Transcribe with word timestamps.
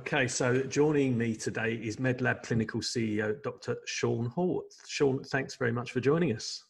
Okay, 0.00 0.28
so 0.28 0.62
joining 0.62 1.18
me 1.18 1.36
today 1.36 1.74
is 1.74 1.96
MedLab 1.96 2.42
Clinical 2.42 2.80
CEO 2.80 3.40
Dr. 3.42 3.76
Sean 3.84 4.24
Hall. 4.24 4.62
Sean, 4.88 5.22
thanks 5.24 5.56
very 5.56 5.72
much 5.72 5.92
for 5.92 6.00
joining 6.00 6.34
us. 6.34 6.64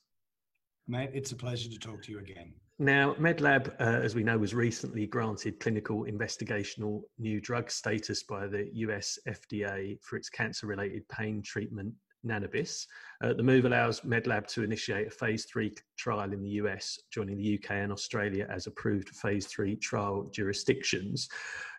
Mate, 0.89 1.11
it's 1.15 1.31
a 1.31 1.37
pleasure 1.37 1.71
to 1.71 1.79
talk 1.79 2.03
to 2.03 2.11
you 2.11 2.19
again. 2.19 2.53
Now, 2.81 3.15
MedLab, 3.21 3.69
uh, 3.79 4.01
as 4.03 4.17
we 4.17 4.25
know, 4.25 4.37
was 4.37 4.53
recently 4.53 5.07
granted 5.07 5.61
clinical 5.61 6.07
investigational 6.07 7.03
new 7.21 7.41
drug 7.41 7.71
status 7.71 8.25
by 8.25 8.49
the 8.49 8.69
US 8.73 9.17
FDA 9.29 10.03
for 10.03 10.17
its 10.17 10.29
cancer 10.29 10.67
related 10.67 11.09
pain 11.09 11.41
treatment 11.41 11.95
NanaBis. 12.27 12.87
Uh, 13.23 13.33
the 13.33 13.43
move 13.43 13.65
allows 13.65 14.01
MedLab 14.01 14.47
to 14.49 14.63
initiate 14.63 15.09
a 15.09 15.11
phase 15.11 15.45
three 15.45 15.75
trial 15.97 16.33
in 16.33 16.43
the 16.43 16.51
US, 16.51 16.99
joining 17.13 17.37
the 17.37 17.59
UK 17.59 17.73
and 17.73 17.93
Australia 17.93 18.47
as 18.51 18.67
approved 18.67 19.09
phase 19.11 19.47
three 19.47 19.77
trial 19.77 20.29
jurisdictions. 20.33 21.29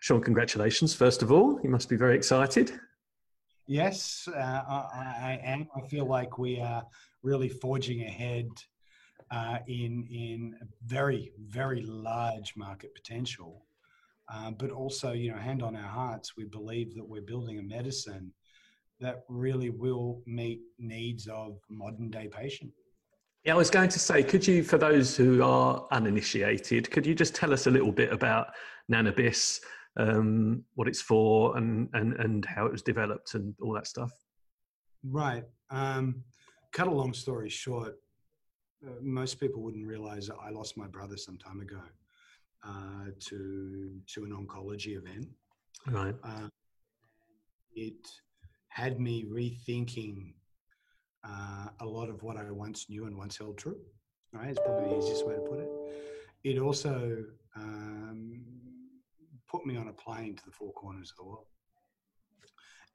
Sean, 0.00 0.20
congratulations, 0.22 0.94
first 0.94 1.22
of 1.22 1.32
all. 1.32 1.60
You 1.62 1.70
must 1.70 1.88
be 1.88 1.96
very 1.96 2.16
excited. 2.16 2.72
Yes, 3.66 4.28
uh, 4.34 4.38
I, 4.38 5.14
I, 5.22 5.40
am. 5.44 5.68
I 5.76 5.86
feel 5.86 6.06
like 6.06 6.36
we 6.38 6.60
are 6.60 6.82
really 7.22 7.48
forging 7.48 8.02
ahead 8.02 8.48
uh, 9.30 9.58
in, 9.68 10.06
in 10.10 10.56
very, 10.84 11.32
very 11.38 11.82
large 11.82 12.54
market 12.56 12.94
potential. 12.94 13.64
Uh, 14.32 14.50
but 14.50 14.70
also, 14.70 15.12
you 15.12 15.30
know, 15.30 15.38
hand 15.38 15.62
on 15.62 15.76
our 15.76 15.88
hearts, 15.88 16.36
we 16.36 16.44
believe 16.44 16.94
that 16.94 17.06
we're 17.06 17.22
building 17.22 17.58
a 17.58 17.62
medicine 17.62 18.32
that 19.02 19.24
really 19.28 19.70
will 19.70 20.22
meet 20.26 20.60
needs 20.78 21.26
of 21.26 21.58
modern 21.68 22.10
day 22.10 22.28
patient. 22.28 22.70
Yeah, 23.44 23.54
I 23.54 23.56
was 23.56 23.70
going 23.70 23.88
to 23.88 23.98
say, 23.98 24.22
could 24.22 24.46
you, 24.46 24.62
for 24.62 24.78
those 24.78 25.16
who 25.16 25.42
are 25.42 25.86
uninitiated, 25.90 26.90
could 26.90 27.04
you 27.04 27.14
just 27.14 27.34
tell 27.34 27.52
us 27.52 27.66
a 27.66 27.70
little 27.70 27.90
bit 27.90 28.12
about 28.12 28.46
NanaBis, 28.90 29.60
um, 29.96 30.64
what 30.74 30.86
it's 30.86 31.02
for, 31.02 31.56
and, 31.56 31.88
and 31.92 32.14
and 32.14 32.44
how 32.44 32.66
it 32.66 32.72
was 32.72 32.82
developed, 32.82 33.34
and 33.34 33.54
all 33.60 33.72
that 33.74 33.88
stuff? 33.88 34.12
Right. 35.02 35.44
Um, 35.70 36.22
cut 36.72 36.86
a 36.86 36.90
long 36.90 37.12
story 37.12 37.50
short, 37.50 37.96
uh, 38.86 38.90
most 39.00 39.40
people 39.40 39.62
wouldn't 39.62 39.86
realize 39.86 40.28
that 40.28 40.36
I 40.40 40.50
lost 40.50 40.76
my 40.76 40.86
brother 40.86 41.16
some 41.16 41.36
time 41.36 41.60
ago 41.60 41.82
uh, 42.64 43.06
to 43.26 43.90
to 44.14 44.24
an 44.24 44.30
oncology 44.30 44.96
event. 44.96 45.26
Right. 45.88 46.14
Uh, 46.22 46.48
it 47.74 48.06
had 48.72 48.98
me 48.98 49.24
rethinking 49.24 50.32
uh, 51.24 51.68
a 51.80 51.86
lot 51.86 52.08
of 52.08 52.22
what 52.22 52.36
I 52.36 52.50
once 52.50 52.86
knew 52.88 53.04
and 53.04 53.16
once 53.16 53.36
held 53.36 53.58
true. 53.58 53.76
Right, 54.32 54.48
it's 54.48 54.60
probably 54.64 54.88
the 54.88 54.98
easiest 54.98 55.26
way 55.26 55.34
to 55.34 55.40
put 55.42 55.58
it. 55.58 55.68
It 56.42 56.58
also 56.58 57.22
um, 57.54 58.42
put 59.46 59.66
me 59.66 59.76
on 59.76 59.88
a 59.88 59.92
plane 59.92 60.34
to 60.36 60.44
the 60.46 60.50
four 60.50 60.72
corners 60.72 61.10
of 61.10 61.16
the 61.18 61.24
world, 61.24 61.46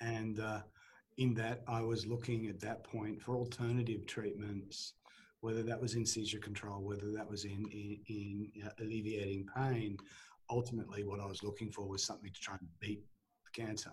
and 0.02 0.40
uh, 0.40 0.62
in 1.18 1.36
that 1.36 1.62
I 1.68 1.82
was 1.82 2.08
looking 2.08 2.48
at 2.48 2.60
that 2.62 2.84
point 2.84 3.22
for 3.22 3.36
alternative 3.36 4.08
treatments, 4.08 4.94
whether 5.42 5.62
that 5.62 5.80
was 5.80 5.94
in 5.94 6.08
seizure 6.08 6.40
control, 6.40 6.82
whether 6.82 7.12
that 7.12 7.30
was 7.30 7.46
in 7.46 7.68
in, 7.72 8.00
in 8.08 8.52
uh, 8.66 8.70
alleviating 8.80 9.48
pain. 9.56 9.98
Ultimately, 10.50 11.04
what 11.04 11.20
I 11.20 11.28
was 11.28 11.44
looking 11.44 11.70
for 11.72 11.88
was 11.88 12.04
something 12.04 12.32
to 12.34 12.42
try 12.42 12.56
and 12.60 12.68
beat 12.80 13.04
the 13.46 13.62
cancer. 13.62 13.92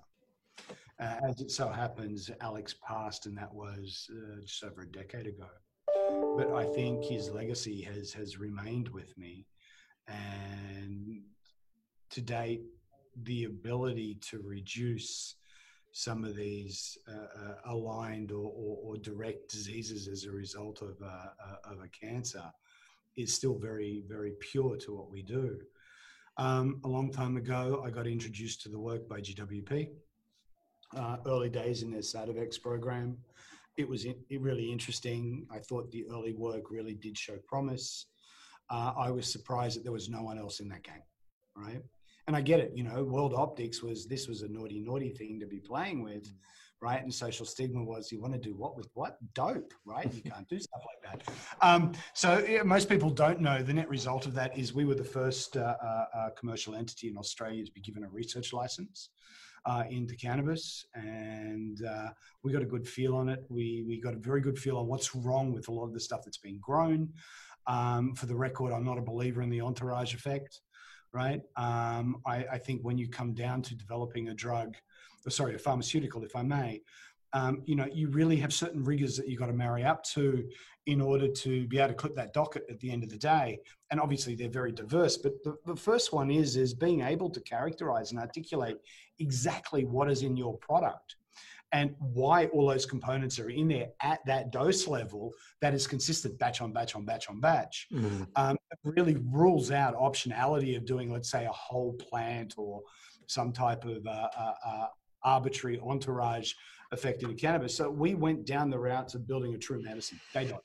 Uh, 1.00 1.16
as 1.28 1.40
it 1.40 1.50
so 1.50 1.68
happens, 1.68 2.30
Alex 2.40 2.74
passed, 2.86 3.26
and 3.26 3.36
that 3.36 3.52
was 3.52 4.08
uh, 4.12 4.40
just 4.40 4.62
over 4.62 4.82
a 4.82 4.86
decade 4.86 5.26
ago. 5.26 5.48
But 6.36 6.52
I 6.52 6.64
think 6.72 7.04
his 7.04 7.30
legacy 7.30 7.82
has 7.82 8.12
has 8.12 8.38
remained 8.38 8.88
with 8.88 9.16
me, 9.18 9.46
and 10.06 11.22
to 12.10 12.20
date, 12.20 12.62
the 13.22 13.44
ability 13.44 14.18
to 14.30 14.38
reduce 14.38 15.36
some 15.92 16.24
of 16.24 16.34
these 16.34 16.98
uh, 17.08 17.12
uh 17.12 17.72
aligned 17.72 18.32
or, 18.32 18.50
or, 18.56 18.78
or, 18.82 18.96
direct 18.96 19.48
diseases 19.48 20.08
as 20.08 20.24
a 20.24 20.30
result 20.30 20.82
of, 20.82 20.96
uh, 21.00 21.06
uh, 21.06 21.72
of 21.72 21.78
a 21.84 21.88
cancer 21.88 22.42
is 23.16 23.32
still 23.32 23.56
very, 23.56 24.02
very 24.08 24.32
pure 24.40 24.76
to 24.76 24.92
what 24.92 25.08
we 25.08 25.22
do. 25.22 25.56
Um, 26.36 26.80
a 26.82 26.88
long 26.88 27.12
time 27.12 27.36
ago, 27.36 27.80
I 27.86 27.90
got 27.90 28.08
introduced 28.08 28.62
to 28.62 28.68
the 28.68 28.78
work 28.78 29.08
by 29.08 29.20
GWP, 29.20 29.90
uh, 30.96 31.16
early 31.26 31.48
days 31.48 31.82
in 31.82 31.90
their 31.90 32.00
Sativex 32.00 32.60
program. 32.60 33.16
It 33.76 33.88
was 33.88 34.04
in, 34.04 34.14
it 34.30 34.40
really 34.40 34.70
interesting. 34.70 35.46
I 35.50 35.58
thought 35.58 35.90
the 35.90 36.04
early 36.10 36.32
work 36.32 36.70
really 36.70 36.94
did 36.94 37.18
show 37.18 37.36
promise. 37.46 38.06
Uh, 38.70 38.92
I 38.96 39.10
was 39.10 39.30
surprised 39.30 39.76
that 39.76 39.82
there 39.82 39.92
was 39.92 40.08
no 40.08 40.22
one 40.22 40.38
else 40.38 40.60
in 40.60 40.68
that 40.68 40.82
game, 40.82 41.02
right? 41.56 41.82
And 42.26 42.34
I 42.34 42.40
get 42.40 42.60
it, 42.60 42.72
you 42.74 42.84
know, 42.84 43.04
World 43.04 43.34
Optics 43.34 43.82
was 43.82 44.06
this 44.06 44.28
was 44.28 44.42
a 44.42 44.48
naughty, 44.48 44.80
naughty 44.80 45.10
thing 45.10 45.38
to 45.40 45.46
be 45.46 45.58
playing 45.58 46.02
with, 46.02 46.32
right? 46.80 47.02
And 47.02 47.12
social 47.12 47.44
stigma 47.44 47.82
was 47.82 48.10
you 48.10 48.20
want 48.20 48.32
to 48.32 48.38
do 48.38 48.54
what 48.54 48.76
with 48.76 48.88
what? 48.94 49.18
Dope, 49.34 49.74
right? 49.84 50.12
You 50.12 50.22
can't 50.22 50.48
do 50.48 50.58
stuff 50.58 50.82
like 50.86 51.20
that. 51.26 51.34
Um, 51.60 51.92
so 52.14 52.44
yeah, 52.48 52.62
most 52.62 52.88
people 52.88 53.10
don't 53.10 53.40
know 53.40 53.62
the 53.62 53.74
net 53.74 53.88
result 53.88 54.24
of 54.26 54.34
that 54.34 54.56
is 54.56 54.72
we 54.72 54.86
were 54.86 54.94
the 54.94 55.04
first 55.04 55.56
uh, 55.56 55.76
uh, 55.82 56.04
uh 56.14 56.30
commercial 56.30 56.74
entity 56.74 57.08
in 57.08 57.18
Australia 57.18 57.64
to 57.64 57.72
be 57.72 57.80
given 57.80 58.04
a 58.04 58.08
research 58.08 58.52
license 58.52 59.10
uh, 59.66 59.84
into 59.90 60.16
cannabis, 60.16 60.86
and 60.94 61.84
uh, 61.84 62.08
we 62.42 62.52
got 62.52 62.62
a 62.62 62.66
good 62.66 62.86
feel 62.86 63.14
on 63.16 63.28
it. 63.28 63.44
We 63.48 63.84
we 63.86 64.00
got 64.00 64.14
a 64.14 64.18
very 64.18 64.40
good 64.40 64.58
feel 64.58 64.78
on 64.78 64.86
what's 64.86 65.14
wrong 65.14 65.52
with 65.52 65.68
a 65.68 65.72
lot 65.72 65.84
of 65.84 65.94
the 65.94 66.00
stuff 66.00 66.22
that's 66.24 66.38
being 66.38 66.58
grown. 66.60 67.12
Um, 67.66 68.14
for 68.14 68.26
the 68.26 68.36
record, 68.36 68.72
I'm 68.72 68.84
not 68.84 68.98
a 68.98 69.02
believer 69.02 69.40
in 69.40 69.48
the 69.48 69.62
entourage 69.62 70.14
effect, 70.14 70.60
right? 71.12 71.40
Um, 71.56 72.20
I, 72.26 72.44
I, 72.52 72.58
think 72.58 72.82
when 72.82 72.98
you 72.98 73.08
come 73.08 73.32
down 73.32 73.62
to 73.62 73.74
developing 73.74 74.28
a 74.28 74.34
drug, 74.34 74.76
or 75.26 75.30
sorry, 75.30 75.54
a 75.54 75.58
pharmaceutical, 75.58 76.22
if 76.24 76.36
I 76.36 76.42
may, 76.42 76.82
um, 77.34 77.62
you 77.66 77.74
know, 77.74 77.86
you 77.92 78.08
really 78.08 78.36
have 78.36 78.52
certain 78.52 78.82
rigors 78.82 79.16
that 79.16 79.28
you've 79.28 79.40
got 79.40 79.46
to 79.46 79.52
marry 79.52 79.84
up 79.84 80.04
to 80.04 80.48
in 80.86 81.00
order 81.00 81.26
to 81.26 81.66
be 81.66 81.78
able 81.78 81.88
to 81.88 81.94
clip 81.94 82.14
that 82.14 82.32
docket 82.32 82.64
at 82.70 82.78
the 82.78 82.90
end 82.90 83.02
of 83.02 83.10
the 83.10 83.18
day. 83.18 83.58
And 83.90 84.00
obviously 84.00 84.34
they're 84.34 84.48
very 84.48 84.70
diverse, 84.70 85.16
but 85.16 85.42
the, 85.42 85.56
the 85.66 85.74
first 85.74 86.12
one 86.12 86.30
is, 86.30 86.56
is 86.56 86.74
being 86.74 87.00
able 87.00 87.28
to 87.30 87.40
characterize 87.40 88.12
and 88.12 88.20
articulate 88.20 88.76
exactly 89.18 89.84
what 89.84 90.10
is 90.10 90.22
in 90.22 90.36
your 90.36 90.56
product 90.58 91.16
and 91.72 91.92
why 91.98 92.46
all 92.46 92.68
those 92.68 92.86
components 92.86 93.40
are 93.40 93.50
in 93.50 93.66
there 93.66 93.88
at 94.00 94.24
that 94.26 94.52
dose 94.52 94.86
level 94.86 95.32
that 95.60 95.74
is 95.74 95.88
consistent 95.88 96.38
batch 96.38 96.60
on 96.60 96.72
batch 96.72 96.94
on 96.94 97.04
batch 97.04 97.28
on 97.28 97.40
batch 97.40 97.88
mm. 97.92 98.26
um, 98.36 98.56
really 98.84 99.16
rules 99.32 99.72
out 99.72 99.96
optionality 99.96 100.76
of 100.76 100.84
doing 100.84 101.12
let's 101.12 101.30
say 101.30 101.46
a 101.46 101.52
whole 101.52 101.94
plant 101.94 102.54
or 102.56 102.80
some 103.26 103.52
type 103.52 103.84
of 103.84 104.06
uh, 104.06 104.28
uh, 104.38 104.52
uh, 104.64 104.86
arbitrary 105.24 105.80
entourage 105.80 106.52
affected 106.94 107.28
in 107.28 107.36
cannabis. 107.36 107.76
So 107.76 107.90
we 107.90 108.14
went 108.14 108.46
down 108.46 108.70
the 108.70 108.78
route 108.78 109.14
of 109.14 109.26
building 109.26 109.54
a 109.54 109.58
true 109.58 109.82
medicine. 109.82 110.18
They 110.32 110.46
don't. 110.46 110.62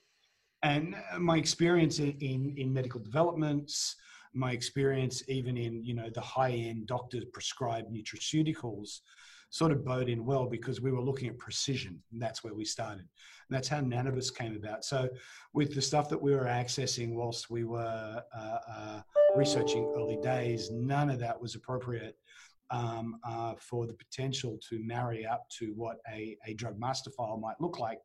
And 0.63 0.95
my 1.17 1.37
experience 1.37 1.99
in, 1.99 2.11
in, 2.19 2.53
in 2.57 2.73
medical 2.73 2.99
developments 2.99 3.95
my 4.33 4.51
experience 4.51 5.23
even 5.27 5.57
in 5.57 5.83
you 5.83 5.95
know 5.95 6.07
the 6.13 6.21
high 6.21 6.51
end 6.51 6.85
doctors 6.85 7.25
prescribed 7.33 7.91
nutraceuticals 7.91 8.99
sort 9.49 9.71
of 9.71 9.83
bode 9.83 10.09
in 10.09 10.25
well 10.25 10.45
because 10.45 10.79
we 10.79 10.91
were 10.91 11.01
looking 11.01 11.27
at 11.27 11.37
precision. 11.37 11.99
And 12.11 12.21
that's 12.21 12.43
where 12.43 12.53
we 12.53 12.65
started. 12.65 12.99
And 12.99 13.49
that's 13.49 13.67
how 13.67 13.79
NanaBis 13.79 14.35
came 14.35 14.55
about. 14.55 14.85
So 14.85 15.09
with 15.53 15.73
the 15.73 15.81
stuff 15.81 16.07
that 16.09 16.21
we 16.21 16.35
were 16.35 16.45
accessing 16.45 17.13
whilst 17.13 17.49
we 17.49 17.63
were 17.63 18.23
uh, 18.35 18.57
uh, 18.69 19.01
researching 19.35 19.91
early 19.95 20.17
days 20.23 20.71
none 20.71 21.09
of 21.09 21.19
that 21.19 21.39
was 21.39 21.55
appropriate 21.55 22.17
um, 22.71 23.19
uh, 23.23 23.53
for 23.59 23.87
the 23.87 23.93
potential 23.93 24.57
to 24.69 24.79
marry 24.83 25.25
up 25.25 25.47
to 25.57 25.73
what 25.75 25.97
a, 26.11 26.37
a 26.45 26.53
drug 26.53 26.79
master 26.79 27.09
file 27.11 27.37
might 27.37 27.59
look 27.59 27.79
like 27.79 27.99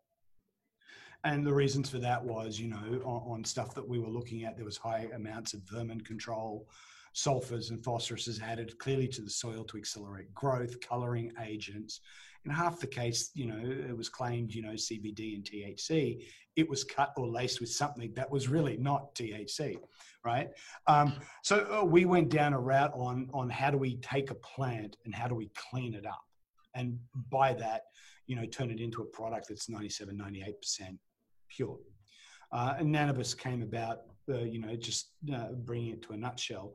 and 1.25 1.47
the 1.47 1.53
reasons 1.53 1.89
for 1.89 1.99
that 1.99 2.23
was, 2.23 2.61
you 2.61 2.69
know, 2.69 3.01
on, 3.05 3.33
on, 3.33 3.45
stuff 3.45 3.75
that 3.75 3.89
we 3.89 3.99
were 3.99 4.09
looking 4.09 4.45
at, 4.45 4.57
there 4.57 4.65
was 4.67 4.77
high 4.77 5.09
amounts 5.15 5.55
of 5.55 5.63
vermin 5.63 6.03
control, 6.03 6.69
sulfurs 7.15 7.71
and 7.71 7.83
phosphoruses 7.83 8.43
added 8.43 8.79
clearly 8.79 9.09
to 9.09 9.23
the 9.23 9.31
soil 9.31 9.65
to 9.65 9.79
accelerate 9.79 10.33
growth, 10.35 10.79
coloring 10.81 11.33
agents. 11.43 12.01
In 12.45 12.51
half 12.51 12.79
the 12.79 12.87
case, 12.87 13.31
you 13.35 13.47
know, 13.47 13.59
it 13.59 13.97
was 13.97 14.09
claimed, 14.09 14.53
you 14.53 14.63
know, 14.63 14.73
CBD 14.73 15.35
and 15.35 15.45
THC. 15.45 16.25
It 16.57 16.69
was 16.69 16.85
cut 16.85 17.13
or 17.17 17.27
laced 17.27 17.61
with 17.61 17.71
something 17.71 18.13
that 18.15 18.31
was 18.31 18.49
really 18.49 18.77
not 18.77 19.15
THC, 19.15 19.77
right? 20.25 20.51
Um, 20.87 21.15
so 21.43 21.67
uh, 21.81 21.85
we 21.85 22.05
went 22.05 22.29
down 22.29 22.53
a 22.53 22.61
route 22.61 22.93
on 22.95 23.29
on 23.33 23.49
how 23.51 23.71
do 23.71 23.79
we 23.79 23.97
take 23.97 24.31
a 24.31 24.35
plant 24.37 24.97
and 25.05 25.15
how 25.15 25.27
do 25.27 25.35
we 25.35 25.51
clean 25.71 25.95
it 25.95 26.07
up, 26.07 26.23
and 26.75 26.99
by 27.31 27.55
that, 27.55 27.83
you 28.27 28.37
know, 28.37 28.45
turn 28.47 28.71
it 28.71 28.81
into 28.81 29.03
a 29.03 29.07
product 29.07 29.49
that's 29.49 29.69
97, 29.69 30.17
98 30.17 30.61
percent 30.61 30.99
pure. 31.49 31.79
Uh, 32.53 32.75
and 32.79 32.95
NanaBis 32.95 33.37
came 33.37 33.63
about, 33.63 34.03
uh, 34.29 34.39
you 34.39 34.61
know, 34.61 34.77
just 34.77 35.11
uh, 35.35 35.49
bringing 35.65 35.93
it 35.93 36.03
to 36.03 36.13
a 36.13 36.17
nutshell, 36.17 36.75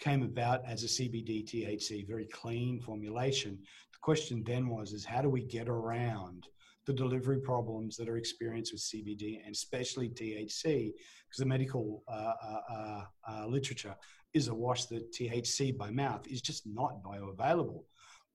came 0.00 0.22
about 0.22 0.64
as 0.66 0.82
a 0.82 0.86
CBD 0.86 1.44
THC, 1.44 2.06
very 2.06 2.26
clean 2.26 2.80
formulation. 2.80 3.58
Question 4.02 4.42
then 4.44 4.68
was, 4.68 4.92
is 4.92 5.04
how 5.04 5.20
do 5.22 5.28
we 5.28 5.42
get 5.42 5.68
around 5.68 6.46
the 6.86 6.92
delivery 6.92 7.40
problems 7.40 7.96
that 7.96 8.08
are 8.08 8.16
experienced 8.16 8.72
with 8.72 8.82
CBD 8.82 9.44
and 9.44 9.54
especially 9.54 10.08
THC? 10.08 10.92
Because 11.28 11.38
the 11.38 11.46
medical 11.46 12.02
uh, 12.08 12.32
uh, 12.72 13.02
uh, 13.28 13.46
literature 13.46 13.94
is 14.32 14.48
awash 14.48 14.86
that 14.86 15.12
THC 15.12 15.76
by 15.76 15.90
mouth 15.90 16.26
is 16.28 16.40
just 16.40 16.66
not 16.66 17.02
bioavailable. 17.02 17.84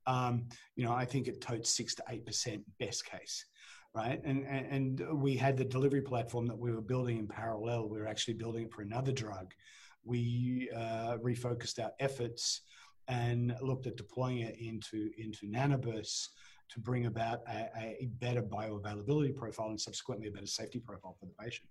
um, 0.07 0.47
you 0.75 0.85
know, 0.85 0.93
I 0.93 1.05
think 1.05 1.27
it 1.27 1.41
totes 1.41 1.69
six 1.69 1.95
to 1.95 2.03
eight 2.09 2.25
percent 2.25 2.61
best 2.79 3.05
case, 3.05 3.45
right? 3.93 4.21
And, 4.23 4.45
and 4.45 4.99
and 4.99 5.21
we 5.21 5.35
had 5.35 5.57
the 5.57 5.65
delivery 5.65 6.01
platform 6.01 6.45
that 6.47 6.57
we 6.57 6.71
were 6.71 6.81
building 6.81 7.17
in 7.17 7.27
parallel. 7.27 7.89
We 7.89 7.99
were 7.99 8.07
actually 8.07 8.35
building 8.35 8.65
it 8.65 8.73
for 8.73 8.81
another 8.81 9.11
drug. 9.11 9.53
We 10.03 10.69
uh, 10.75 11.17
refocused 11.23 11.83
our 11.83 11.91
efforts 11.99 12.61
and 13.07 13.55
looked 13.61 13.87
at 13.87 13.97
deploying 13.97 14.39
it 14.39 14.57
into 14.59 15.11
into 15.17 15.45
NanaBis 15.47 16.27
to 16.69 16.79
bring 16.79 17.05
about 17.05 17.41
a, 17.47 17.69
a, 18.01 18.09
better 18.19 18.41
bioavailability 18.41 19.35
profile 19.35 19.69
and 19.69 19.79
subsequently 19.79 20.27
a 20.27 20.31
better 20.31 20.47
safety 20.47 20.79
profile 20.79 21.15
for 21.19 21.25
the 21.25 21.43
patient, 21.43 21.69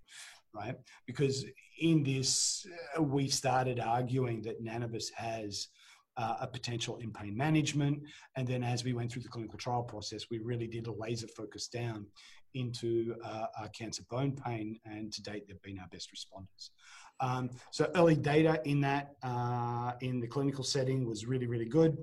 right? 0.55 0.77
Because 1.07 1.45
in 1.81 2.03
this, 2.03 2.67
uh, 2.97 3.03
we 3.03 3.29
started 3.29 3.81
arguing 3.81 4.43
that 4.43 4.65
NanaBis 4.65 5.13
has 5.15 5.69
uh, 6.17 6.37
a 6.41 6.47
potential 6.47 6.99
in 6.99 7.11
pain 7.11 7.37
management. 7.37 8.03
And 8.37 8.47
then 8.47 8.63
as 8.63 8.85
we 8.85 8.93
went 8.93 9.11
through 9.11 9.23
the 9.23 9.29
clinical 9.29 9.59
trial 9.59 9.83
process, 9.83 10.27
we 10.31 10.39
really 10.39 10.69
did 10.69 10.87
a 10.87 10.93
laser 10.93 11.27
focus 11.29 11.67
down 11.67 12.07
into 12.55 13.17
uh, 13.25 13.67
cancer 13.77 14.05
bone 14.09 14.33
pain. 14.33 14.79
And 14.85 15.13
to 15.13 15.23
date, 15.23 15.49
they've 15.49 15.61
been 15.63 15.81
our 15.81 15.89
best 15.89 16.11
responders. 16.15 16.71
Um, 17.21 17.51
so 17.71 17.91
early 17.95 18.17
data 18.17 18.61
in 18.65 18.81
that, 18.83 19.15
uh, 19.23 19.93
in 20.01 20.21
the 20.21 20.27
clinical 20.27 20.65
setting 20.65 21.07
was 21.07 21.27
really, 21.27 21.47
really 21.47 21.67
good. 21.67 21.97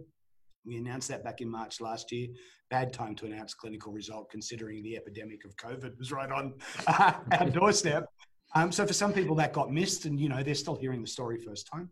We 0.65 0.77
announced 0.77 1.07
that 1.09 1.23
back 1.23 1.41
in 1.41 1.49
March 1.49 1.81
last 1.81 2.11
year. 2.11 2.27
Bad 2.69 2.93
time 2.93 3.15
to 3.15 3.25
announce 3.25 3.53
clinical 3.53 3.91
result 3.91 4.29
considering 4.29 4.83
the 4.83 4.95
epidemic 4.95 5.43
of 5.43 5.55
COVID 5.57 5.97
was 5.97 6.11
right 6.11 6.31
on 6.31 6.53
uh, 6.87 7.13
our 7.39 7.49
doorstep. 7.49 8.05
Um, 8.53 8.71
so 8.71 8.85
for 8.85 8.93
some 8.93 9.13
people 9.13 9.35
that 9.35 9.53
got 9.53 9.71
missed 9.71 10.05
and, 10.05 10.19
you 10.19 10.29
know, 10.29 10.43
they're 10.43 10.55
still 10.55 10.75
hearing 10.75 11.01
the 11.01 11.07
story 11.07 11.39
first 11.39 11.67
time. 11.71 11.89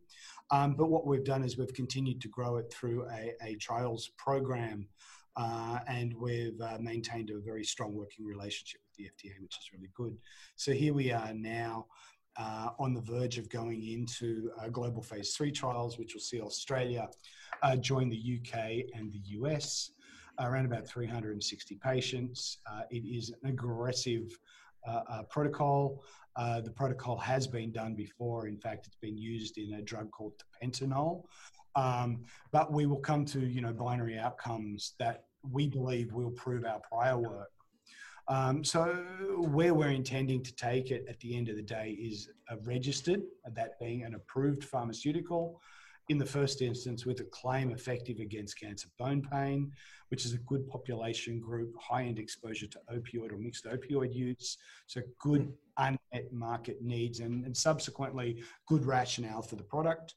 Um, 0.51 0.75
but 0.75 0.89
what 0.89 1.05
we've 1.05 1.23
done 1.23 1.43
is 1.43 1.57
we've 1.57 1.73
continued 1.73 2.21
to 2.21 2.27
grow 2.27 2.57
it 2.57 2.71
through 2.71 3.07
a, 3.09 3.33
a 3.41 3.55
trials 3.55 4.11
program 4.17 4.87
uh, 5.35 5.79
and 5.87 6.13
we've 6.19 6.59
uh, 6.59 6.77
maintained 6.79 7.29
a 7.29 7.39
very 7.39 7.63
strong 7.63 7.93
working 7.93 8.25
relationship 8.25 8.81
with 8.83 8.95
the 8.97 9.03
FDA, 9.05 9.41
which 9.41 9.57
is 9.57 9.69
really 9.73 9.89
good. 9.95 10.17
So 10.57 10.73
here 10.73 10.93
we 10.93 11.11
are 11.11 11.33
now 11.33 11.85
uh, 12.39 12.69
on 12.79 12.93
the 12.93 13.01
verge 13.01 13.37
of 13.37 13.49
going 13.49 13.83
into 13.83 14.49
uh, 14.59 14.69
global 14.69 15.01
phase 15.01 15.35
three 15.35 15.51
trials, 15.51 15.99
which 15.99 16.13
will 16.13 16.21
see 16.21 16.41
Australia 16.41 17.07
uh, 17.61 17.75
join 17.75 18.09
the 18.09 18.39
UK 18.39 18.85
and 18.95 19.11
the 19.11 19.21
US, 19.39 19.91
around 20.39 20.65
about 20.65 20.87
360 20.87 21.75
patients. 21.83 22.59
Uh, 22.71 22.81
it 22.89 23.03
is 23.05 23.33
an 23.43 23.49
aggressive 23.49 24.39
protocol. 25.29 26.01
Uh, 26.35 26.61
the 26.61 26.71
protocol 26.71 27.17
has 27.17 27.45
been 27.47 27.71
done 27.71 27.93
before. 27.93 28.47
In 28.47 28.57
fact, 28.57 28.87
it's 28.87 28.95
been 28.95 29.17
used 29.17 29.57
in 29.57 29.73
a 29.73 29.81
drug 29.81 30.09
called 30.11 30.33
tapentadol. 30.63 31.23
Um, 31.75 32.23
but 32.51 32.71
we 32.71 32.85
will 32.85 32.99
come 32.99 33.25
to 33.25 33.39
you 33.39 33.61
know 33.61 33.73
binary 33.73 34.17
outcomes 34.17 34.93
that 34.99 35.25
we 35.51 35.67
believe 35.67 36.13
will 36.13 36.31
prove 36.31 36.65
our 36.65 36.79
prior 36.79 37.17
work. 37.17 37.51
Um, 38.29 38.63
so 38.63 38.85
where 39.37 39.73
we're 39.73 39.89
intending 39.89 40.43
to 40.43 40.55
take 40.55 40.91
it 40.91 41.03
at 41.09 41.19
the 41.19 41.35
end 41.35 41.49
of 41.49 41.55
the 41.55 41.63
day 41.63 41.97
is 41.99 42.29
a 42.49 42.57
registered, 42.57 43.23
that 43.53 43.79
being 43.79 44.03
an 44.03 44.13
approved 44.13 44.63
pharmaceutical, 44.63 45.59
in 46.09 46.17
the 46.17 46.25
first 46.25 46.61
instance 46.61 47.05
with 47.05 47.19
a 47.19 47.23
claim 47.25 47.71
effective 47.71 48.19
against 48.19 48.59
cancer 48.59 48.87
bone 48.97 49.21
pain, 49.21 49.71
which 50.09 50.25
is 50.25 50.33
a 50.33 50.37
good 50.39 50.67
population 50.67 51.39
group, 51.39 51.73
high 51.79 52.03
end 52.03 52.17
exposure 52.17 52.67
to 52.67 52.79
opioid 52.91 53.31
or 53.31 53.37
mixed 53.37 53.65
opioid 53.65 54.13
use. 54.13 54.57
So 54.87 55.01
good 55.19 55.51
unmet 55.77 56.31
market 56.31 56.81
needs 56.81 57.19
and, 57.19 57.45
and 57.45 57.55
subsequently 57.55 58.43
good 58.67 58.85
rationale 58.85 59.43
for 59.43 59.55
the 59.55 59.63
product. 59.63 60.15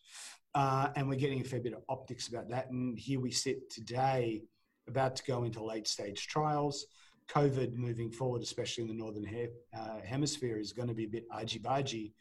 Uh, 0.54 0.88
and 0.96 1.08
we're 1.08 1.18
getting 1.18 1.40
a 1.40 1.44
fair 1.44 1.60
bit 1.60 1.74
of 1.74 1.82
optics 1.88 2.28
about 2.28 2.48
that. 2.50 2.70
And 2.70 2.98
here 2.98 3.20
we 3.20 3.30
sit 3.30 3.70
today, 3.70 4.42
about 4.88 5.16
to 5.16 5.24
go 5.24 5.44
into 5.44 5.62
late 5.62 5.88
stage 5.88 6.26
trials. 6.26 6.86
COVID 7.28 7.74
moving 7.74 8.10
forward, 8.10 8.42
especially 8.42 8.82
in 8.82 8.88
the 8.88 8.94
northern 8.94 9.24
he- 9.24 9.48
uh, 9.76 10.00
hemisphere, 10.04 10.58
is 10.58 10.72
going 10.72 10.88
to 10.88 10.94
be 10.94 11.04
a 11.04 11.08
bit 11.08 11.26
argy-bargy, 11.30 12.12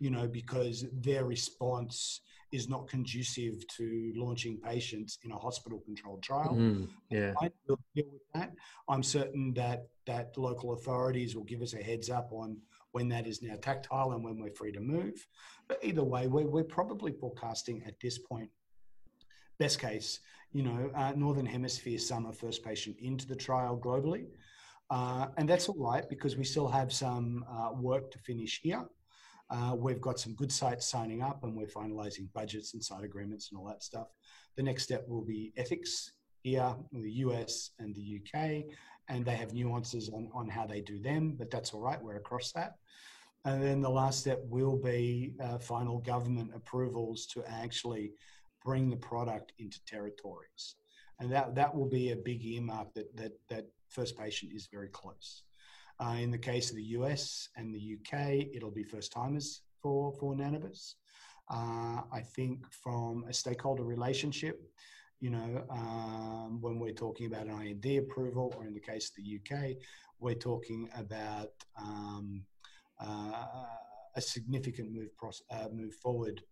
you 0.00 0.10
know, 0.10 0.26
because 0.28 0.86
their 0.92 1.24
response 1.24 2.20
is 2.50 2.68
not 2.68 2.88
conducive 2.88 3.66
to 3.68 4.12
launching 4.16 4.58
patients 4.58 5.18
in 5.22 5.32
a 5.32 5.36
hospital 5.36 5.80
controlled 5.84 6.22
trial. 6.22 6.54
Mm, 6.56 6.88
yeah. 7.10 7.34
We'll 7.66 7.78
deal 7.94 8.06
with 8.10 8.22
that. 8.34 8.54
I'm 8.88 9.02
certain 9.02 9.52
that 9.54 9.88
that 10.06 10.36
local 10.38 10.72
authorities 10.72 11.36
will 11.36 11.44
give 11.44 11.60
us 11.60 11.74
a 11.74 11.82
heads 11.82 12.08
up 12.08 12.30
on 12.32 12.56
when 12.92 13.08
that 13.10 13.26
is 13.26 13.42
now 13.42 13.54
tactile 13.60 14.12
and 14.12 14.24
when 14.24 14.40
we're 14.40 14.50
free 14.50 14.72
to 14.72 14.80
move. 14.80 15.26
But 15.68 15.78
either 15.82 16.02
way, 16.02 16.26
we're, 16.26 16.46
we're 16.46 16.64
probably 16.64 17.12
forecasting 17.12 17.82
at 17.86 18.00
this 18.00 18.16
point, 18.16 18.48
best 19.58 19.78
case, 19.80 20.20
you 20.52 20.62
know, 20.62 20.90
uh, 20.94 21.12
Northern 21.16 21.46
Hemisphere 21.46 21.98
summer 21.98 22.32
first 22.32 22.64
patient 22.64 22.96
into 23.00 23.26
the 23.26 23.36
trial 23.36 23.78
globally. 23.78 24.26
Uh, 24.90 25.26
and 25.36 25.48
that's 25.48 25.68
all 25.68 25.78
right 25.78 26.08
because 26.08 26.36
we 26.36 26.44
still 26.44 26.68
have 26.68 26.92
some 26.92 27.44
uh, 27.50 27.72
work 27.72 28.10
to 28.10 28.18
finish 28.18 28.60
here. 28.62 28.84
Uh, 29.50 29.74
we've 29.76 30.00
got 30.00 30.18
some 30.18 30.34
good 30.34 30.52
sites 30.52 30.86
signing 30.86 31.22
up 31.22 31.42
and 31.44 31.54
we're 31.54 31.66
finalizing 31.66 32.32
budgets 32.34 32.74
and 32.74 32.82
site 32.82 33.04
agreements 33.04 33.50
and 33.50 33.58
all 33.58 33.66
that 33.66 33.82
stuff. 33.82 34.08
The 34.56 34.62
next 34.62 34.84
step 34.84 35.06
will 35.08 35.24
be 35.24 35.52
ethics 35.56 36.12
here 36.42 36.74
in 36.92 37.02
the 37.02 37.10
US 37.24 37.70
and 37.78 37.94
the 37.94 38.20
UK, 38.20 38.64
and 39.08 39.24
they 39.24 39.36
have 39.36 39.52
nuances 39.54 40.08
on, 40.10 40.28
on 40.34 40.48
how 40.48 40.66
they 40.66 40.80
do 40.80 40.98
them, 41.00 41.34
but 41.38 41.50
that's 41.50 41.72
all 41.72 41.80
right, 41.80 42.02
we're 42.02 42.16
across 42.16 42.52
that. 42.52 42.76
And 43.44 43.62
then 43.62 43.80
the 43.80 43.90
last 43.90 44.20
step 44.20 44.42
will 44.44 44.76
be 44.76 45.32
uh, 45.42 45.58
final 45.58 45.98
government 45.98 46.50
approvals 46.54 47.26
to 47.26 47.42
actually 47.46 48.12
bring 48.64 48.90
the 48.90 48.96
product 48.96 49.52
into 49.58 49.84
territories. 49.84 50.76
And 51.20 51.32
that, 51.32 51.54
that 51.54 51.74
will 51.74 51.88
be 51.88 52.12
a 52.12 52.16
big 52.16 52.44
earmark 52.44 52.94
that, 52.94 53.14
that, 53.16 53.32
that 53.48 53.66
first 53.88 54.16
patient 54.16 54.52
is 54.54 54.68
very 54.70 54.88
close. 54.88 55.42
Uh, 56.00 56.16
in 56.20 56.30
the 56.30 56.38
case 56.38 56.70
of 56.70 56.76
the 56.76 56.82
US 56.82 57.48
and 57.56 57.74
the 57.74 57.96
UK, 57.96 58.48
it'll 58.54 58.70
be 58.70 58.84
first 58.84 59.12
timers 59.12 59.62
for, 59.82 60.12
for 60.12 60.34
NanaBis. 60.34 60.94
Uh, 61.50 62.02
I 62.12 62.20
think 62.20 62.70
from 62.70 63.24
a 63.28 63.32
stakeholder 63.32 63.82
relationship, 63.84 64.62
you 65.20 65.30
know, 65.30 65.64
um, 65.70 66.58
when 66.60 66.78
we're 66.78 66.92
talking 66.92 67.26
about 67.26 67.46
an 67.46 67.60
IND 67.60 67.98
approval, 67.98 68.54
or 68.56 68.66
in 68.66 68.74
the 68.74 68.80
case 68.80 69.10
of 69.10 69.16
the 69.16 69.40
UK, 69.40 69.76
we're 70.20 70.34
talking 70.34 70.88
about 70.96 71.50
um, 71.76 72.44
uh, 73.00 73.44
a 74.14 74.20
significant 74.20 74.92
move, 74.92 75.10
uh, 75.50 75.68
move 75.72 75.94
forward 75.94 76.42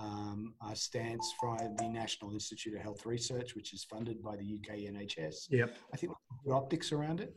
um, 0.00 0.54
stance 0.74 1.34
from 1.38 1.58
the 1.76 1.88
National 1.88 2.32
Institute 2.32 2.74
of 2.74 2.80
Health 2.80 3.04
Research, 3.06 3.54
which 3.54 3.72
is 3.72 3.84
funded 3.84 4.22
by 4.22 4.36
the 4.36 4.44
UK 4.44 4.78
NHS. 4.78 5.50
Yep. 5.50 5.76
I 5.92 5.96
think 5.96 6.12
the 6.44 6.52
optics 6.52 6.92
around 6.92 7.20
it. 7.20 7.36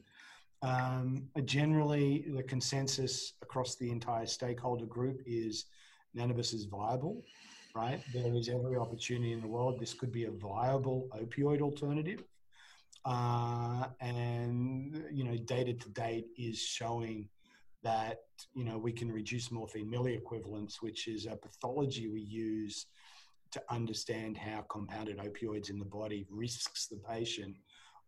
Um, 0.62 1.27
generally, 1.43 2.25
the 2.34 2.43
consensus 2.43 3.34
across 3.41 3.75
the 3.75 3.91
entire 3.91 4.25
stakeholder 4.25 4.86
group 4.86 5.22
is 5.25 5.65
NanaBis 6.17 6.53
is 6.53 6.65
viable, 6.65 7.24
right? 7.75 8.01
There 8.13 8.34
is 8.34 8.48
every 8.48 8.77
opportunity 8.77 9.34
in 9.34 9.41
the 9.41 9.48
world. 9.48 9.79
This 9.79 9.93
could 9.93 10.12
be 10.12 10.25
a 10.25 10.32
viable 10.32 11.10
opioid 11.13 11.62
alternative. 11.62 12.24
Uh, 13.05 13.88
and, 14.00 15.03
you 15.12 15.25
know, 15.25 15.36
data 15.36 15.74
to 15.74 15.89
date 15.89 16.27
is 16.38 16.58
showing 16.58 17.27
that, 17.84 18.20
you 18.56 18.63
know, 18.63 18.78
we 18.78 18.92
can 18.92 19.12
reduce 19.12 19.52
morphine 19.52 19.92
milliequivalents, 19.92 20.75
which 20.82 21.08
is 21.08 21.25
a 21.25 21.36
pathology 21.36 22.08
we 22.08 22.22
use 22.22 22.88
to 23.52 23.62
understand 23.70 24.36
how 24.38 24.62
compounded 24.70 25.20
opioids 25.20 25.70
in 25.70 25.78
the 25.78 25.86
body 25.86 26.25
risks 26.30 26.88
the 26.88 26.98
patient 26.98 27.56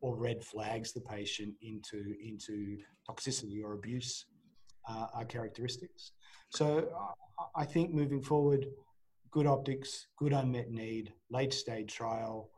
or 0.02 0.16
red 0.16 0.44
flags 0.44 0.92
the 0.92 1.02
patient 1.02 1.54
into 1.62 2.16
into 2.24 2.78
toxicity 3.10 3.64
or 3.64 3.74
abuse 3.74 4.26
uh, 4.90 5.08
are 5.14 5.26
characteristics. 5.26 6.12
So 6.50 6.90
I 7.56 7.66
think 7.66 7.94
moving 7.94 8.22
forward, 8.22 8.68
good 9.32 9.48
optics, 9.48 10.08
good 10.18 10.34
unmet 10.34 10.72
need, 10.72 11.14
late 11.30 11.54
stage 11.54 11.94
trial. 11.94 12.50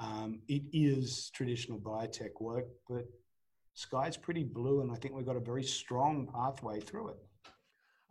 Um, 0.00 0.40
it 0.48 0.62
is 0.72 1.30
traditional 1.34 1.78
biotech 1.78 2.40
work, 2.40 2.66
but 2.88 3.06
sky's 3.78 4.16
pretty 4.16 4.42
blue, 4.42 4.80
and 4.80 4.90
I 4.90 4.96
think 4.96 5.14
we've 5.14 5.24
got 5.24 5.36
a 5.36 5.40
very 5.40 5.62
strong 5.62 6.26
pathway 6.26 6.80
through 6.80 7.10
it. 7.10 7.16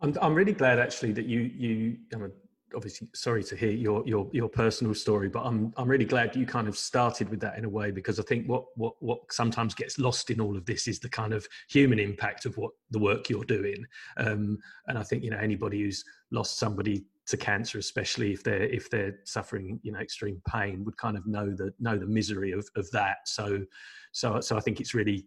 I'm, 0.00 0.16
I'm 0.22 0.34
really 0.34 0.54
glad 0.54 0.78
actually 0.78 1.12
that 1.12 1.26
you 1.26 1.40
you 1.40 1.96
I'm 2.14 2.32
obviously 2.74 3.08
sorry 3.14 3.44
to 3.44 3.56
hear 3.56 3.70
your 3.70 4.02
your 4.06 4.30
your 4.32 4.48
personal 4.48 4.94
story, 4.94 5.28
but 5.28 5.42
I'm 5.42 5.74
I'm 5.76 5.86
really 5.88 6.06
glad 6.06 6.34
you 6.34 6.46
kind 6.46 6.68
of 6.68 6.78
started 6.78 7.28
with 7.28 7.40
that 7.40 7.58
in 7.58 7.66
a 7.66 7.68
way 7.68 7.90
because 7.90 8.18
I 8.18 8.22
think 8.22 8.48
what 8.48 8.64
what 8.76 8.94
what 9.00 9.18
sometimes 9.30 9.74
gets 9.74 9.98
lost 9.98 10.30
in 10.30 10.40
all 10.40 10.56
of 10.56 10.64
this 10.64 10.88
is 10.88 11.00
the 11.00 11.08
kind 11.08 11.34
of 11.34 11.46
human 11.68 11.98
impact 11.98 12.46
of 12.46 12.56
what 12.56 12.70
the 12.90 12.98
work 12.98 13.28
you're 13.28 13.44
doing. 13.44 13.84
Um, 14.16 14.58
and 14.86 14.96
I 14.96 15.02
think 15.02 15.22
you 15.22 15.30
know 15.30 15.38
anybody 15.38 15.82
who's 15.82 16.02
lost 16.30 16.58
somebody 16.58 17.04
to 17.26 17.36
cancer, 17.36 17.76
especially 17.78 18.32
if 18.32 18.42
they're 18.42 18.62
if 18.62 18.88
they're 18.88 19.18
suffering 19.24 19.80
you 19.82 19.92
know 19.92 19.98
extreme 19.98 20.40
pain, 20.48 20.82
would 20.84 20.96
kind 20.96 21.18
of 21.18 21.26
know 21.26 21.50
the 21.50 21.74
know 21.78 21.98
the 21.98 22.06
misery 22.06 22.52
of 22.52 22.66
of 22.74 22.90
that. 22.92 23.18
So 23.26 23.66
so 24.12 24.40
so 24.40 24.56
I 24.56 24.60
think 24.60 24.80
it's 24.80 24.94
really 24.94 25.26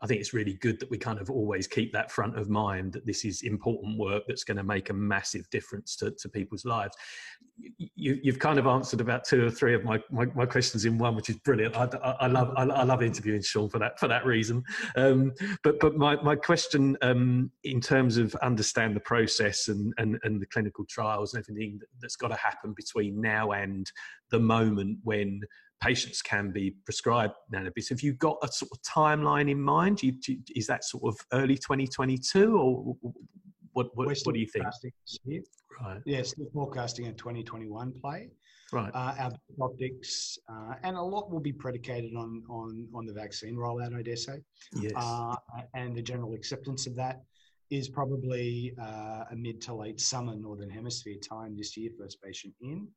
I 0.00 0.06
think 0.06 0.20
it's 0.20 0.32
really 0.32 0.54
good 0.54 0.78
that 0.80 0.90
we 0.90 0.98
kind 0.98 1.20
of 1.20 1.30
always 1.30 1.66
keep 1.66 1.92
that 1.92 2.10
front 2.10 2.38
of 2.38 2.48
mind 2.48 2.92
that 2.92 3.04
this 3.04 3.24
is 3.24 3.42
important 3.42 3.98
work 3.98 4.24
that's 4.28 4.44
going 4.44 4.56
to 4.56 4.62
make 4.62 4.90
a 4.90 4.92
massive 4.92 5.48
difference 5.50 5.96
to, 5.96 6.12
to 6.12 6.28
people's 6.28 6.64
lives. 6.64 6.96
You, 7.96 8.20
have 8.26 8.38
kind 8.38 8.60
of 8.60 8.68
answered 8.68 9.00
about 9.00 9.24
two 9.24 9.44
or 9.44 9.50
three 9.50 9.74
of 9.74 9.84
my, 9.84 10.00
my, 10.10 10.26
my 10.26 10.46
questions 10.46 10.84
in 10.84 10.98
one, 10.98 11.16
which 11.16 11.28
is 11.28 11.36
brilliant. 11.38 11.76
I, 11.76 11.88
I, 12.02 12.10
I 12.20 12.26
love 12.28 12.52
I, 12.56 12.62
I, 12.62 12.84
love 12.84 13.02
interviewing 13.02 13.42
Sean 13.42 13.68
for 13.68 13.80
that 13.80 13.98
for 13.98 14.06
that 14.06 14.24
reason. 14.24 14.62
Um, 14.96 15.32
but 15.64 15.80
but 15.80 15.96
my, 15.96 16.14
my 16.22 16.36
question 16.36 16.96
um, 17.02 17.50
in 17.64 17.80
terms 17.80 18.16
of 18.16 18.34
understand 18.36 18.94
the 18.94 19.00
process 19.00 19.66
and, 19.66 19.92
and, 19.98 20.18
and 20.22 20.40
the 20.40 20.46
clinical 20.46 20.84
trials 20.88 21.34
and 21.34 21.42
everything 21.42 21.80
that's 22.00 22.16
got 22.16 22.28
to 22.28 22.36
happen 22.36 22.74
between 22.76 23.20
now 23.20 23.50
and 23.50 23.90
the 24.30 24.38
moment 24.38 24.98
when 25.02 25.40
patients 25.80 26.22
can 26.22 26.50
be 26.50 26.74
prescribed 26.84 27.34
NanaBis. 27.54 27.88
Have 27.90 28.00
you 28.00 28.14
got 28.14 28.38
a 28.42 28.48
sort 28.48 28.70
of 28.72 28.82
timeline 28.82 29.50
in 29.50 29.60
mind? 29.60 30.02
You, 30.02 30.14
you, 30.26 30.38
is 30.54 30.66
that 30.66 30.84
sort 30.84 31.04
of 31.04 31.18
early 31.32 31.56
2022 31.56 32.56
or 32.56 32.96
what, 33.72 33.96
what, 33.96 34.08
what 34.08 34.34
do 34.34 34.40
you 34.40 34.46
think? 34.46 34.66
Right. 35.80 36.00
Yeah, 36.04 36.22
still 36.22 36.48
forecasting 36.52 37.06
a 37.06 37.12
2021 37.12 37.92
play. 38.00 38.30
Right. 38.72 38.90
Uh, 38.92 39.14
our 39.18 39.32
optics, 39.62 40.38
uh, 40.48 40.74
and 40.82 40.96
a 40.96 41.02
lot 41.02 41.30
will 41.30 41.40
be 41.40 41.52
predicated 41.52 42.14
on 42.14 42.42
on 42.50 42.86
on 42.94 43.06
the 43.06 43.14
vaccine 43.14 43.56
rollout, 43.56 43.96
I 43.96 44.02
dare 44.02 44.16
say. 44.16 44.40
Yes. 44.74 44.92
Uh, 44.94 45.36
and 45.74 45.96
the 45.96 46.02
general 46.02 46.34
acceptance 46.34 46.86
of 46.86 46.94
that 46.96 47.22
is 47.70 47.88
probably 47.88 48.74
uh, 48.80 49.24
a 49.30 49.36
mid 49.36 49.60
to 49.62 49.74
late 49.74 50.00
summer 50.00 50.34
northern 50.34 50.68
hemisphere 50.68 51.16
time 51.16 51.56
this 51.56 51.76
year. 51.76 51.90
First 51.98 52.20
patient 52.22 52.54
in. 52.60 52.88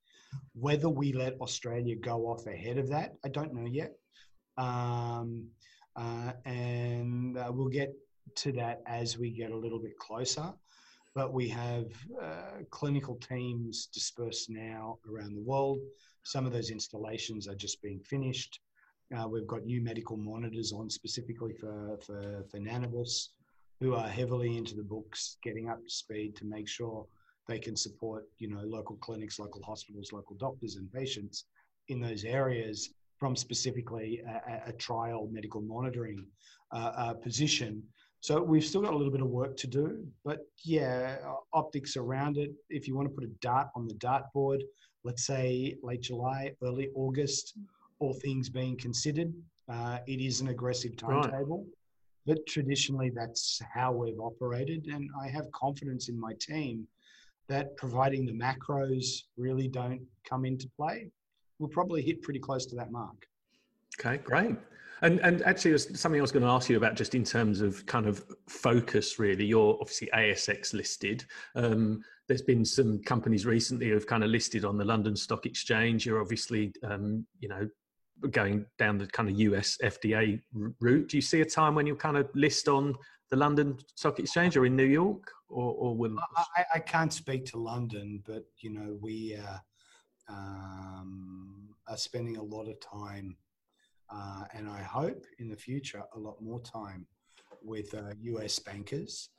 Whether 0.53 0.89
we 0.89 1.13
let 1.13 1.39
Australia 1.41 1.95
go 1.95 2.27
off 2.27 2.47
ahead 2.47 2.77
of 2.77 2.89
that, 2.89 3.15
I 3.25 3.29
don't 3.29 3.53
know 3.53 3.67
yet. 3.67 3.93
Um, 4.57 5.47
uh, 5.95 6.33
and 6.45 7.37
uh, 7.37 7.51
we'll 7.53 7.67
get 7.67 7.93
to 8.35 8.51
that 8.53 8.81
as 8.85 9.17
we 9.17 9.29
get 9.29 9.51
a 9.51 9.57
little 9.57 9.79
bit 9.79 9.97
closer. 9.97 10.53
But 11.13 11.33
we 11.33 11.49
have 11.49 11.87
uh, 12.21 12.63
clinical 12.69 13.15
teams 13.15 13.87
dispersed 13.87 14.49
now 14.49 14.99
around 15.09 15.35
the 15.35 15.41
world. 15.41 15.79
Some 16.23 16.45
of 16.45 16.53
those 16.53 16.69
installations 16.69 17.47
are 17.47 17.55
just 17.55 17.81
being 17.81 17.99
finished. 17.99 18.59
Uh, 19.17 19.27
we've 19.27 19.47
got 19.47 19.65
new 19.65 19.81
medical 19.81 20.15
monitors 20.15 20.71
on 20.71 20.89
specifically 20.89 21.53
for, 21.53 21.97
for, 22.05 22.45
for 22.49 22.59
NanaBis 22.59 23.27
who 23.81 23.95
are 23.95 24.07
heavily 24.07 24.57
into 24.57 24.75
the 24.75 24.83
books, 24.83 25.37
getting 25.43 25.67
up 25.67 25.83
to 25.83 25.89
speed 25.89 26.35
to 26.37 26.45
make 26.45 26.67
sure 26.67 27.05
they 27.47 27.59
can 27.59 27.75
support 27.75 28.25
you 28.37 28.47
know 28.47 28.61
local 28.63 28.95
clinics 28.97 29.39
local 29.39 29.61
hospitals 29.63 30.11
local 30.11 30.35
doctors 30.35 30.75
and 30.75 30.91
patients 30.91 31.45
in 31.89 31.99
those 31.99 32.23
areas 32.23 32.93
from 33.19 33.35
specifically 33.35 34.21
a, 34.47 34.69
a 34.69 34.73
trial 34.73 35.29
medical 35.31 35.61
monitoring 35.61 36.25
uh, 36.73 36.91
uh, 36.95 37.13
position. 37.13 37.83
So 38.21 38.41
we've 38.41 38.63
still 38.63 38.81
got 38.81 38.93
a 38.93 38.97
little 38.97 39.11
bit 39.11 39.21
of 39.21 39.27
work 39.27 39.57
to 39.57 39.67
do 39.67 40.05
but 40.23 40.39
yeah 40.63 41.17
optics 41.53 41.97
around 41.97 42.37
it. 42.37 42.51
If 42.69 42.87
you 42.87 42.95
want 42.95 43.09
to 43.09 43.13
put 43.13 43.23
a 43.23 43.31
dart 43.41 43.67
on 43.75 43.87
the 43.87 43.95
dartboard 43.95 44.61
let's 45.03 45.25
say 45.25 45.75
late 45.83 46.01
july 46.01 46.51
early 46.63 46.89
august 46.95 47.57
all 47.99 48.13
things 48.13 48.49
being 48.49 48.77
considered 48.77 49.33
uh, 49.69 49.99
it 50.07 50.19
is 50.19 50.41
an 50.41 50.49
aggressive 50.49 50.97
timetable. 50.97 51.59
Right. 51.59 51.67
but 52.25 52.45
traditionally 52.47 53.11
that's 53.13 53.61
how 53.73 53.91
we've 53.91 54.19
operated 54.19 54.87
and 54.87 55.09
i 55.21 55.27
have 55.27 55.51
confidence 55.51 56.09
in 56.09 56.19
my 56.19 56.33
team 56.39 56.87
that 57.51 57.75
providing 57.77 58.25
the 58.25 58.31
macros 58.33 59.23
really 59.37 59.67
don't 59.67 60.01
come 60.27 60.45
into 60.45 60.67
play, 60.77 61.11
we'll 61.59 61.69
probably 61.69 62.01
hit 62.01 62.21
pretty 62.21 62.39
close 62.39 62.65
to 62.65 62.75
that 62.75 62.91
mark. 62.91 63.27
Okay, 63.99 64.17
great. 64.17 64.55
And 65.03 65.19
and 65.19 65.41
actually, 65.43 65.71
there's 65.71 65.99
something 65.99 66.21
I 66.21 66.21
was 66.21 66.31
going 66.31 66.45
to 66.45 66.49
ask 66.49 66.69
you 66.69 66.77
about 66.77 66.95
just 66.95 67.15
in 67.15 67.23
terms 67.23 67.59
of 67.59 67.85
kind 67.87 68.05
of 68.07 68.23
focus. 68.47 69.19
Really, 69.19 69.45
you're 69.45 69.77
obviously 69.81 70.09
ASX 70.13 70.73
listed. 70.73 71.25
Um, 71.55 72.03
there's 72.27 72.43
been 72.43 72.63
some 72.63 73.01
companies 73.03 73.45
recently 73.45 73.89
who've 73.89 74.07
kind 74.07 74.23
of 74.23 74.29
listed 74.29 74.63
on 74.63 74.77
the 74.77 74.85
London 74.85 75.15
Stock 75.15 75.45
Exchange. 75.45 76.05
You're 76.05 76.21
obviously, 76.21 76.71
um, 76.83 77.25
you 77.39 77.49
know, 77.49 77.67
going 78.29 78.65
down 78.77 78.99
the 78.99 79.07
kind 79.07 79.27
of 79.27 79.37
US 79.39 79.77
FDA 79.83 80.39
route. 80.53 81.09
Do 81.09 81.17
you 81.17 81.21
see 81.21 81.41
a 81.41 81.45
time 81.45 81.75
when 81.75 81.87
you'll 81.87 81.97
kind 81.97 82.17
of 82.17 82.29
list 82.35 82.67
on 82.67 82.95
the 83.31 83.37
London 83.37 83.77
Stock 83.95 84.19
Exchange 84.19 84.55
or 84.55 84.65
in 84.65 84.75
New 84.75 84.85
York? 84.85 85.31
Or, 85.51 85.73
or 85.73 85.95
will 85.95 86.17
I, 86.55 86.65
I, 86.75 86.79
can't 86.79 87.11
speak 87.11 87.45
to 87.47 87.57
London, 87.57 88.23
but 88.25 88.45
you 88.59 88.69
know 88.71 88.97
we 89.01 89.35
uh, 89.35 89.57
um, 90.29 91.69
are 91.87 91.97
spending 91.97 92.37
a 92.37 92.43
lot 92.43 92.67
of 92.67 92.79
time, 92.79 93.35
uh, 94.09 94.45
and 94.53 94.69
I 94.69 94.81
hope 94.81 95.25
in 95.39 95.49
the 95.49 95.55
future 95.55 96.03
a 96.15 96.19
lot 96.19 96.41
more 96.41 96.61
time 96.61 97.05
with 97.63 97.93
uh, 97.93 98.13
US 98.21 98.59
bankers. 98.59 99.29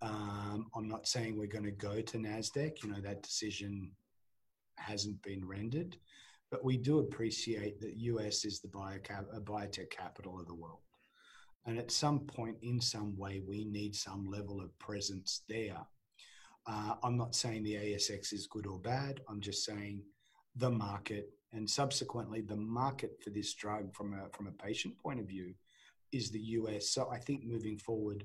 Um, 0.00 0.66
I'm 0.76 0.88
not 0.88 1.08
saying 1.08 1.36
we're 1.36 1.46
going 1.46 1.64
to 1.64 1.70
go 1.72 2.00
to 2.00 2.18
Nasdaq. 2.18 2.82
You 2.82 2.90
know 2.90 3.00
that 3.00 3.22
decision 3.22 3.90
hasn't 4.76 5.20
been 5.22 5.46
rendered, 5.46 5.96
but 6.50 6.64
we 6.64 6.76
do 6.76 7.00
appreciate 7.00 7.80
that 7.80 7.96
US 7.96 8.44
is 8.44 8.60
the 8.60 8.68
biotech 8.68 9.90
capital 9.90 10.38
of 10.40 10.46
the 10.46 10.54
world. 10.54 10.80
And 11.68 11.78
at 11.78 11.90
some 11.90 12.20
point, 12.20 12.56
in 12.62 12.80
some 12.80 13.14
way, 13.18 13.42
we 13.46 13.66
need 13.66 13.94
some 13.94 14.24
level 14.24 14.58
of 14.62 14.76
presence 14.78 15.42
there. 15.50 15.76
Uh, 16.66 16.94
I'm 17.02 17.18
not 17.18 17.34
saying 17.34 17.62
the 17.62 17.74
ASX 17.74 18.32
is 18.32 18.46
good 18.46 18.66
or 18.66 18.78
bad. 18.78 19.20
I'm 19.28 19.42
just 19.42 19.66
saying 19.66 20.00
the 20.56 20.70
market 20.70 21.28
and 21.52 21.68
subsequently 21.68 22.40
the 22.40 22.56
market 22.56 23.18
for 23.22 23.28
this 23.28 23.52
drug 23.52 23.94
from 23.94 24.14
a, 24.14 24.34
from 24.34 24.46
a 24.46 24.52
patient 24.52 24.98
point 24.98 25.20
of 25.20 25.28
view 25.28 25.52
is 26.10 26.30
the 26.30 26.40
US. 26.40 26.88
So 26.88 27.10
I 27.10 27.18
think 27.18 27.44
moving 27.44 27.76
forward, 27.76 28.24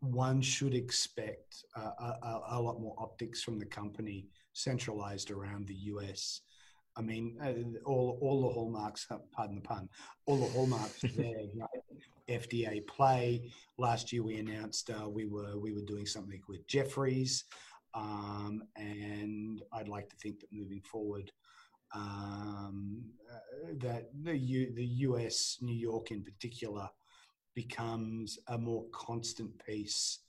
one 0.00 0.40
should 0.40 0.74
expect 0.74 1.64
uh, 1.76 1.90
a, 2.00 2.40
a, 2.50 2.60
lot 2.60 2.80
more 2.80 2.96
optics 2.98 3.44
from 3.44 3.60
the 3.60 3.66
company 3.66 4.26
centralized 4.54 5.30
around 5.30 5.68
the 5.68 5.74
US. 5.74 6.40
I 6.96 7.02
mean, 7.02 7.38
uh, 7.40 7.88
all, 7.88 8.18
all 8.20 8.42
the 8.42 8.48
hallmarks, 8.52 9.06
pardon 9.32 9.54
the 9.54 9.62
pun, 9.62 9.88
all 10.26 10.38
the 10.38 10.50
hallmarks 10.50 11.00
there, 11.16 11.46
right? 11.56 11.68
FDA 12.28 12.86
play. 12.86 13.50
Last 13.78 14.12
year, 14.12 14.22
we 14.22 14.38
announced 14.38 14.90
uh, 14.90 15.08
we 15.08 15.26
were 15.26 15.58
we 15.58 15.72
were 15.72 15.82
doing 15.82 16.06
something 16.06 16.40
with 16.48 16.66
Jefferies, 16.66 17.44
um, 17.94 18.62
and 18.76 19.62
I'd 19.72 19.88
like 19.88 20.08
to 20.10 20.16
think 20.16 20.40
that 20.40 20.52
moving 20.52 20.82
forward, 20.82 21.30
um, 21.94 23.02
uh, 23.30 23.72
that 23.80 24.10
the 24.22 24.36
U, 24.36 24.72
the 24.74 24.86
US, 24.86 25.58
New 25.60 25.76
York 25.76 26.10
in 26.10 26.22
particular, 26.22 26.88
becomes 27.54 28.38
a 28.48 28.58
more 28.58 28.84
constant 28.92 29.50
piece 29.64 30.20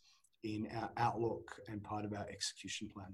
in 0.43 0.67
our 0.75 0.91
outlook 0.97 1.55
and 1.69 1.83
part 1.83 2.05
of 2.05 2.13
our 2.13 2.27
execution 2.29 2.89
plan. 2.93 3.13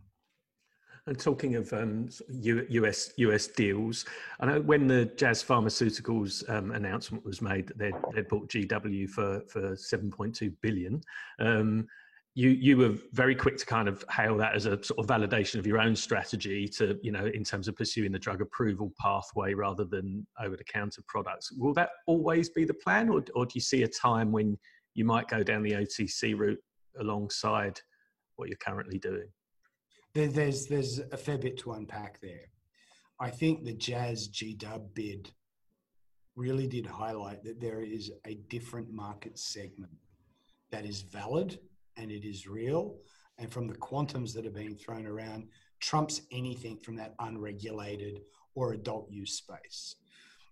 And 1.07 1.19
talking 1.19 1.55
of 1.55 1.71
um, 1.73 2.09
US 2.29 3.13
US 3.17 3.47
deals, 3.47 4.05
I 4.39 4.45
know 4.45 4.61
when 4.61 4.87
the 4.87 5.05
Jazz 5.05 5.43
Pharmaceuticals 5.43 6.47
um, 6.49 6.71
announcement 6.71 7.25
was 7.25 7.41
made 7.41 7.67
that 7.67 7.77
they'd, 7.77 7.95
they'd 8.13 8.27
bought 8.27 8.49
GW 8.49 9.09
for 9.09 9.41
for 9.47 9.75
seven 9.75 10.11
point 10.11 10.35
two 10.35 10.51
billion. 10.61 11.01
Um, 11.39 11.87
you 12.35 12.51
you 12.51 12.77
were 12.77 12.95
very 13.11 13.35
quick 13.35 13.57
to 13.57 13.65
kind 13.65 13.87
of 13.87 14.03
hail 14.11 14.37
that 14.37 14.55
as 14.55 14.65
a 14.65 14.81
sort 14.83 14.99
of 14.99 15.07
validation 15.07 15.57
of 15.59 15.65
your 15.65 15.79
own 15.79 15.95
strategy 15.95 16.67
to 16.67 16.97
you 17.01 17.11
know 17.11 17.25
in 17.25 17.43
terms 17.43 17.67
of 17.67 17.75
pursuing 17.75 18.11
the 18.11 18.19
drug 18.19 18.41
approval 18.41 18.93
pathway 18.99 19.53
rather 19.53 19.83
than 19.83 20.25
over 20.39 20.55
the 20.55 20.63
counter 20.63 21.01
products. 21.07 21.51
Will 21.51 21.73
that 21.73 21.89
always 22.07 22.49
be 22.49 22.65
the 22.65 22.73
plan, 22.73 23.09
or 23.09 23.23
or 23.35 23.45
do 23.45 23.51
you 23.55 23.61
see 23.61 23.83
a 23.83 23.87
time 23.87 24.31
when 24.31 24.57
you 24.93 25.05
might 25.05 25.27
go 25.27 25.43
down 25.43 25.63
the 25.63 25.71
OTC 25.71 26.37
route 26.37 26.59
alongside 26.99 27.79
what 28.35 28.47
you're 28.47 28.57
currently 28.57 28.99
doing? 28.99 29.27
There's 30.13 30.65
there's 30.65 30.99
a 31.11 31.17
fair 31.17 31.37
bit 31.37 31.57
to 31.59 31.73
unpack 31.73 32.19
there. 32.21 32.49
I 33.19 33.29
think 33.29 33.63
the 33.63 33.73
Jazz 33.73 34.27
G 34.27 34.53
Dub 34.53 34.93
bid 34.93 35.31
really 36.35 36.67
did 36.67 36.85
highlight 36.85 37.43
that 37.43 37.59
there 37.59 37.81
is 37.81 38.11
a 38.25 38.35
different 38.49 38.91
market 38.91 39.37
segment 39.37 39.91
that 40.71 40.85
is 40.85 41.01
valid 41.01 41.59
and 41.97 42.11
it 42.11 42.25
is 42.25 42.47
real. 42.47 42.95
And 43.37 43.51
from 43.51 43.67
the 43.67 43.75
quantums 43.75 44.33
that 44.33 44.45
are 44.45 44.51
being 44.51 44.75
thrown 44.75 45.05
around, 45.05 45.47
trumps 45.79 46.21
anything 46.31 46.77
from 46.77 46.95
that 46.97 47.15
unregulated 47.19 48.21
or 48.55 48.73
adult 48.73 49.09
use 49.09 49.33
space. 49.33 49.95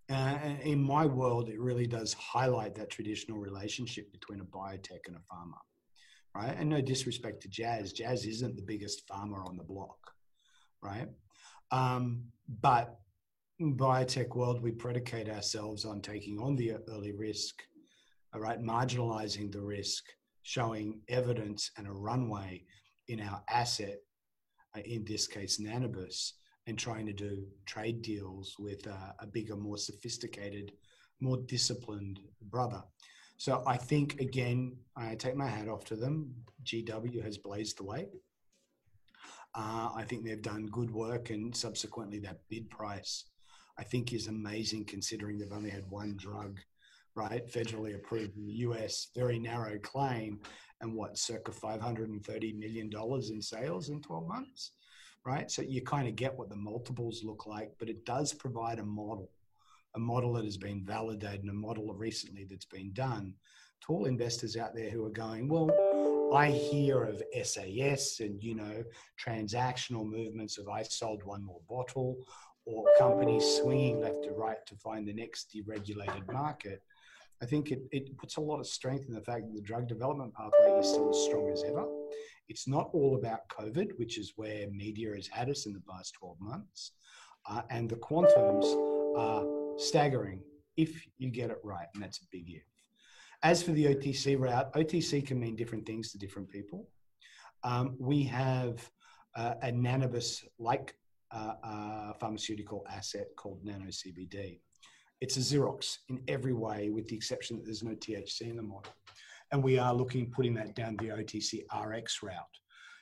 Uh, 0.10 0.38
in 0.62 0.82
my 0.82 1.06
world, 1.06 1.50
it 1.50 1.60
really 1.60 1.88
does 1.88 2.14
highlight 2.14 2.76
that 2.76 2.90
traditional 2.90 3.38
relationship 3.38 4.12
between 4.12 4.40
a 4.40 4.46
biotech 4.46 5.06
and 5.06 5.18
a 5.18 5.20
pharma 5.20 5.60
right? 6.38 6.56
And 6.58 6.70
no 6.70 6.82
disrespect 6.82 7.42
to 7.42 7.50
Jazz, 7.50 7.94
Jazz 7.94 8.26
isn't 8.26 8.56
the 8.56 8.62
biggest 8.62 9.08
pharma 9.08 9.46
on 9.48 9.58
the 9.58 9.64
block, 9.64 9.98
right? 10.84 11.08
Um, 11.72 12.26
but 12.62 13.00
in 13.60 13.76
biotech 13.76 14.36
world, 14.36 14.62
we 14.62 14.72
predicate 14.72 15.30
ourselves 15.30 15.84
on 15.84 16.00
taking 16.00 16.38
on 16.40 16.56
the 16.56 16.74
early 16.90 17.12
risk, 17.12 17.64
all 18.34 18.42
right, 18.42 18.62
marginalizing 18.62 19.52
the 19.52 19.62
risk, 19.62 20.04
showing 20.44 21.00
evidence 21.10 21.72
and 21.78 21.88
a 21.88 21.92
runway 21.92 22.64
in 23.08 23.20
our 23.20 23.42
asset, 23.50 23.98
uh, 24.76 24.82
in 24.86 25.04
this 25.06 25.26
case, 25.26 25.60
NanaBis, 25.60 26.34
and 26.68 26.78
trying 26.78 27.08
to 27.08 27.14
do 27.14 27.46
trade 27.66 28.04
deals 28.04 28.56
with 28.60 28.86
uh, 28.86 29.14
a 29.20 29.26
bigger, 29.26 29.56
more 29.56 29.78
sophisticated, 29.78 30.72
more 31.20 31.38
disciplined 31.48 32.20
brother. 32.44 32.84
So 33.38 33.64
I 33.68 33.78
think 33.78 34.20
again, 34.20 34.76
I 34.96 35.16
take 35.16 35.36
my 35.36 35.48
hat 35.48 35.70
off 35.70 35.86
to 35.86 35.96
them. 35.96 36.34
GW 36.64 37.24
has 37.24 37.38
blazed 37.38 37.78
the 37.78 37.84
way. 37.84 38.08
Uh, 39.56 39.90
I 39.96 40.04
think 40.04 40.24
they've 40.24 40.42
done 40.42 40.68
good 40.68 40.92
work, 40.92 41.30
and 41.30 41.56
subsequently 41.56 42.20
that 42.20 42.42
bid 42.50 42.70
price, 42.70 43.26
I 43.78 43.84
think, 43.84 44.14
is 44.14 44.28
amazing 44.28 44.86
considering 44.86 45.38
they've 45.38 45.52
only 45.52 45.70
had 45.70 45.90
one 45.90 46.16
drug, 46.18 46.60
right, 47.16 47.48
federally 47.48 47.96
approved 47.96 48.38
in 48.38 48.46
the 48.46 48.54
US, 48.54 49.08
very 49.16 49.40
narrow 49.40 49.80
claim, 49.80 50.40
and 50.82 50.94
what, 50.94 51.18
circa 51.18 51.52
530 51.52 52.54
million 52.54 52.90
dollars 52.90 53.30
in 53.30 53.42
sales 53.42 53.90
in 53.90 54.02
12 54.02 54.28
months, 54.28 54.72
right? 55.26 55.50
So 55.50 55.62
you 55.62 55.82
kind 55.82 56.08
of 56.08 56.16
get 56.16 56.38
what 56.38 56.50
the 56.50 56.56
multiples 56.56 57.24
look 57.24 57.48
like, 57.48 57.72
but 57.80 57.90
it 57.90 58.06
does 58.06 58.34
provide 58.34 58.80
a 58.80 58.86
model, 58.86 59.32
a 59.98 60.00
model 60.00 60.34
that 60.34 60.46
has 60.46 60.58
been 60.58 60.86
validated, 60.86 61.42
and 61.42 61.50
a 61.50 61.54
model 61.54 61.94
recently 61.94 62.46
that's 62.50 62.66
been 62.66 62.94
done 62.94 63.34
to 63.82 63.94
all 63.94 64.06
investors 64.06 64.56
out 64.56 64.74
there 64.74 64.90
who 64.90 65.06
are 65.06 65.10
going, 65.10 65.50
well 65.50 65.70
I 66.34 66.52
hear 66.52 67.04
of 67.04 67.24
SAS 67.44 68.20
and, 68.20 68.42
you 68.44 68.54
know, 68.54 68.84
transactional 69.24 70.06
movements 70.06 70.58
of 70.58 70.68
I 70.68 70.84
sold 70.84 71.24
one 71.24 71.44
more 71.44 71.62
bottle 71.70 72.18
or 72.66 72.86
companies 73.00 73.46
swinging 73.62 74.02
left 74.02 74.24
to 74.26 74.32
right 74.32 74.58
to 74.68 74.76
find 74.76 75.08
the 75.08 75.14
next 75.14 75.56
deregulated 75.56 76.32
market. 76.32 76.84
I 77.42 77.46
think 77.46 77.72
it, 77.72 77.84
it 77.92 78.18
puts 78.18 78.38
a 78.38 78.42
lot 78.42 78.60
of 78.60 78.68
strength 78.68 79.06
in 79.08 79.14
the 79.14 79.22
fact 79.22 79.44
that 79.48 79.56
the 79.56 79.62
drug 79.62 79.88
development 79.88 80.34
pathway 80.34 80.78
is 80.80 80.90
still 80.90 81.10
as 81.10 81.24
strong 81.24 81.50
as 81.50 81.64
ever. 81.64 81.86
It's 82.50 82.68
not 82.68 82.90
all 82.94 83.16
about 83.16 83.48
COVID, 83.48 83.98
which 83.98 84.18
is 84.18 84.34
where 84.36 84.70
media 84.70 85.16
has 85.16 85.28
had 85.28 85.50
us 85.50 85.66
in 85.66 85.74
the 85.74 85.84
past 85.90 86.16
12 86.16 86.38
months. 86.42 86.92
Uh, 87.50 87.62
and 87.70 87.90
the 87.90 87.96
quantums 87.96 88.66
are 89.18 89.67
staggering 89.78 90.42
if 90.76 91.06
you 91.18 91.30
get 91.30 91.50
it 91.50 91.60
right. 91.64 91.88
And 91.94 92.04
that's 92.04 92.20
a 92.20 92.28
big 92.32 92.50
if. 92.50 92.64
As 93.44 93.62
for 93.62 93.72
the 93.72 93.86
OTC 93.86 94.40
route, 94.40 94.74
OTC 94.74 95.26
can 95.26 95.40
mean 95.40 95.56
different 95.56 95.86
things 95.86 96.12
to 96.12 96.18
different 96.18 96.50
people. 96.50 96.88
Um, 97.64 97.96
we 98.00 98.24
have 98.24 98.90
uh, 99.36 99.56
a 99.62 99.72
NanaBis 99.72 100.46
like 100.58 100.96
uh, 101.32 101.54
uh, 101.64 102.14
pharmaceutical 102.14 102.86
asset 102.90 103.28
called 103.36 103.64
Nano 103.64 103.88
CBD. 103.88 104.60
It's 105.22 105.38
a 105.38 105.40
Xerox 105.40 105.98
in 106.10 106.22
every 106.28 106.54
way, 106.54 106.90
with 106.90 107.08
the 107.08 107.16
exception 107.16 107.58
that 107.58 107.66
there's 107.66 107.84
no 107.84 107.92
THC 107.92 108.42
in 108.42 108.58
the 108.58 108.64
model. 108.64 108.94
And 109.52 109.64
we 109.64 109.80
are 109.80 109.94
looking 109.94 110.30
putting 110.30 110.54
that 110.56 110.76
down 110.76 110.98
the 110.98 111.10
OTC 111.10 111.64
RX 111.74 112.22
route. 112.22 112.36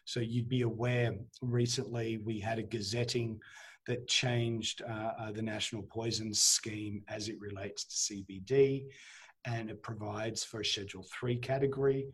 So 0.05 0.19
you'd 0.19 0.49
be 0.49 0.61
aware 0.61 1.15
recently 1.41 2.19
we 2.19 2.39
had 2.39 2.59
a 2.59 2.63
gazetting 2.63 3.39
that 3.87 4.07
changed 4.07 4.81
uh, 4.81 5.11
uh, 5.19 5.31
the 5.31 5.41
national 5.41 5.83
poisons 5.83 6.41
scheme 6.41 7.03
as 7.07 7.29
it 7.29 7.39
relates 7.39 7.85
to 7.85 8.13
CBD 8.13 8.85
and 9.45 9.69
it 9.69 9.83
provides 9.83 10.43
for 10.43 10.61
a 10.61 10.65
Schedule 10.65 11.05
3 11.19 11.37
category. 11.37 12.07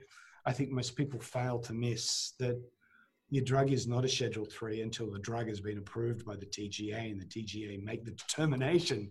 I 0.45 0.53
think 0.53 0.71
most 0.71 0.95
people 0.95 1.19
fail 1.19 1.59
to 1.59 1.73
miss 1.73 2.33
that 2.39 2.61
your 3.29 3.43
drug 3.45 3.71
is 3.71 3.87
not 3.87 4.03
a 4.03 4.09
Schedule 4.09 4.45
3 4.45 4.81
until 4.81 5.09
the 5.09 5.19
drug 5.19 5.47
has 5.47 5.61
been 5.61 5.77
approved 5.77 6.25
by 6.25 6.35
the 6.35 6.45
TGA 6.45 7.11
and 7.11 7.21
the 7.21 7.25
TGA 7.25 7.81
make 7.81 8.03
the 8.03 8.11
determination 8.11 9.09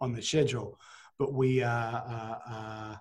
on 0.00 0.12
the 0.12 0.22
schedule. 0.22 0.78
But 1.18 1.32
we 1.32 1.62
are 1.62 2.04
uh, 2.08 2.52
uh, 2.52 2.96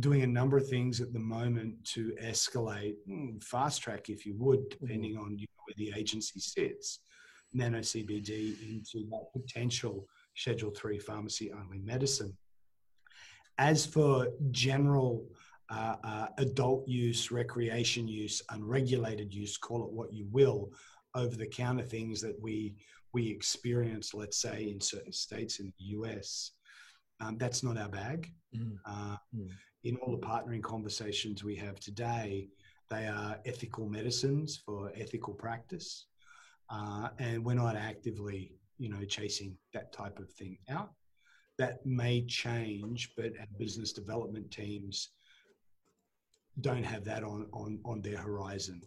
doing 0.00 0.22
a 0.22 0.26
number 0.26 0.56
of 0.56 0.68
things 0.68 1.00
at 1.00 1.12
the 1.12 1.18
moment 1.18 1.84
to 1.92 2.14
escalate, 2.22 2.94
hmm, 3.06 3.38
fast 3.38 3.82
track, 3.82 4.08
if 4.08 4.24
you 4.24 4.36
would, 4.38 4.60
mm-hmm. 4.60 4.86
depending 4.86 5.16
on 5.16 5.38
you 5.38 5.46
know, 5.46 5.62
where 5.66 5.74
the 5.76 5.98
agency 5.98 6.40
sits, 6.40 7.00
nano 7.56 7.78
CBD 7.78 8.54
into 8.68 9.08
that 9.10 9.26
potential 9.32 10.06
Schedule 10.34 10.70
3 10.70 10.98
pharmacy 10.98 11.50
only 11.52 11.78
medicine. 11.78 12.36
As 13.58 13.86
for 13.86 14.28
general 14.50 15.26
uh, 15.70 15.96
uh, 16.04 16.26
adult 16.38 16.86
use, 16.86 17.30
recreation 17.30 18.06
use, 18.06 18.42
unregulated 18.50 19.32
use, 19.32 19.56
call 19.56 19.84
it 19.84 19.90
what 19.90 20.12
you 20.12 20.26
will, 20.30 20.72
over 21.14 21.34
the 21.34 21.46
counter 21.46 21.82
things 21.82 22.20
that 22.20 22.38
we 22.40 22.74
we 23.14 23.30
experience, 23.30 24.12
let's 24.12 24.36
say 24.36 24.68
in 24.68 24.78
certain 24.78 25.12
states 25.12 25.58
in 25.58 25.72
the 25.78 25.84
US, 25.96 26.50
um, 27.20 27.38
that's 27.38 27.62
not 27.62 27.78
our 27.78 27.88
bag. 27.88 28.30
Mm. 28.54 28.76
Uh, 28.84 29.16
mm. 29.34 29.48
In 29.84 29.96
all 29.96 30.12
the 30.12 30.26
partnering 30.26 30.62
conversations 30.62 31.42
we 31.42 31.56
have 31.56 31.80
today, 31.80 32.48
they 32.90 33.06
are 33.06 33.38
ethical 33.46 33.88
medicines 33.88 34.60
for 34.64 34.92
ethical 34.94 35.32
practice, 35.32 36.06
uh, 36.70 37.08
and 37.18 37.44
we're 37.44 37.54
not 37.54 37.76
actively, 37.76 38.52
you 38.78 38.88
know, 38.88 39.04
chasing 39.04 39.56
that 39.72 39.92
type 39.92 40.18
of 40.18 40.30
thing 40.30 40.58
out 40.68 40.90
that 41.58 41.84
may 41.86 42.24
change, 42.26 43.12
but 43.16 43.32
our 43.40 43.46
business 43.58 43.92
development 43.92 44.50
teams 44.50 45.10
don't 46.60 46.84
have 46.84 47.04
that 47.04 47.22
on, 47.22 47.46
on, 47.52 47.78
on 47.84 48.00
their 48.02 48.18
horizon. 48.18 48.80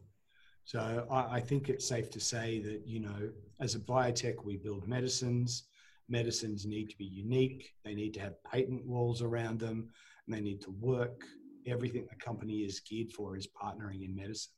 So 0.65 1.07
I, 1.09 1.37
I, 1.37 1.39
think 1.39 1.69
it's 1.69 1.87
safe 1.87 2.11
to 2.11 2.19
say 2.19 2.59
that, 2.59 2.81
you 2.85 2.99
know, 2.99 3.29
as 3.59 3.75
a 3.75 3.79
biotech, 3.79 4.43
we 4.43 4.57
build 4.57 4.87
medicines. 4.87 5.63
Medicines 6.09 6.65
need 6.65 6.89
to 6.89 6.97
be 6.97 7.05
unique. 7.05 7.73
They 7.83 7.95
need 7.95 8.13
to 8.15 8.19
have 8.19 8.43
patent 8.43 8.85
walls 8.85 9.21
around 9.21 9.59
them 9.59 9.89
and 10.27 10.35
they 10.35 10.41
need 10.41 10.61
to 10.61 10.71
work. 10.79 11.23
Everything 11.71 12.07
the 12.09 12.15
company 12.15 12.59
is 12.59 12.79
geared 12.79 13.11
for 13.11 13.37
is 13.37 13.47
partnering 13.47 14.03
in 14.03 14.15
medicines. 14.15 14.49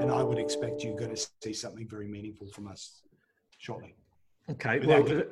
And 0.00 0.10
I 0.10 0.22
would 0.22 0.38
expect 0.38 0.82
you're 0.82 0.96
going 0.96 1.14
to 1.14 1.28
see 1.42 1.52
something 1.52 1.88
very 1.88 2.08
meaningful 2.08 2.48
from 2.48 2.68
us 2.68 3.02
shortly. 3.58 3.96
Okay. 4.50 4.78
Without 4.78 4.88
well, 4.88 5.02
getting, 5.02 5.30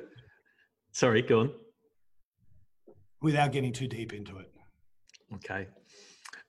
sorry, 0.91 1.21
go 1.21 1.39
on 1.41 1.51
without 3.21 3.51
getting 3.51 3.73
too 3.73 3.87
deep 3.87 4.13
into 4.13 4.37
it. 4.37 4.51
Okay. 5.35 5.67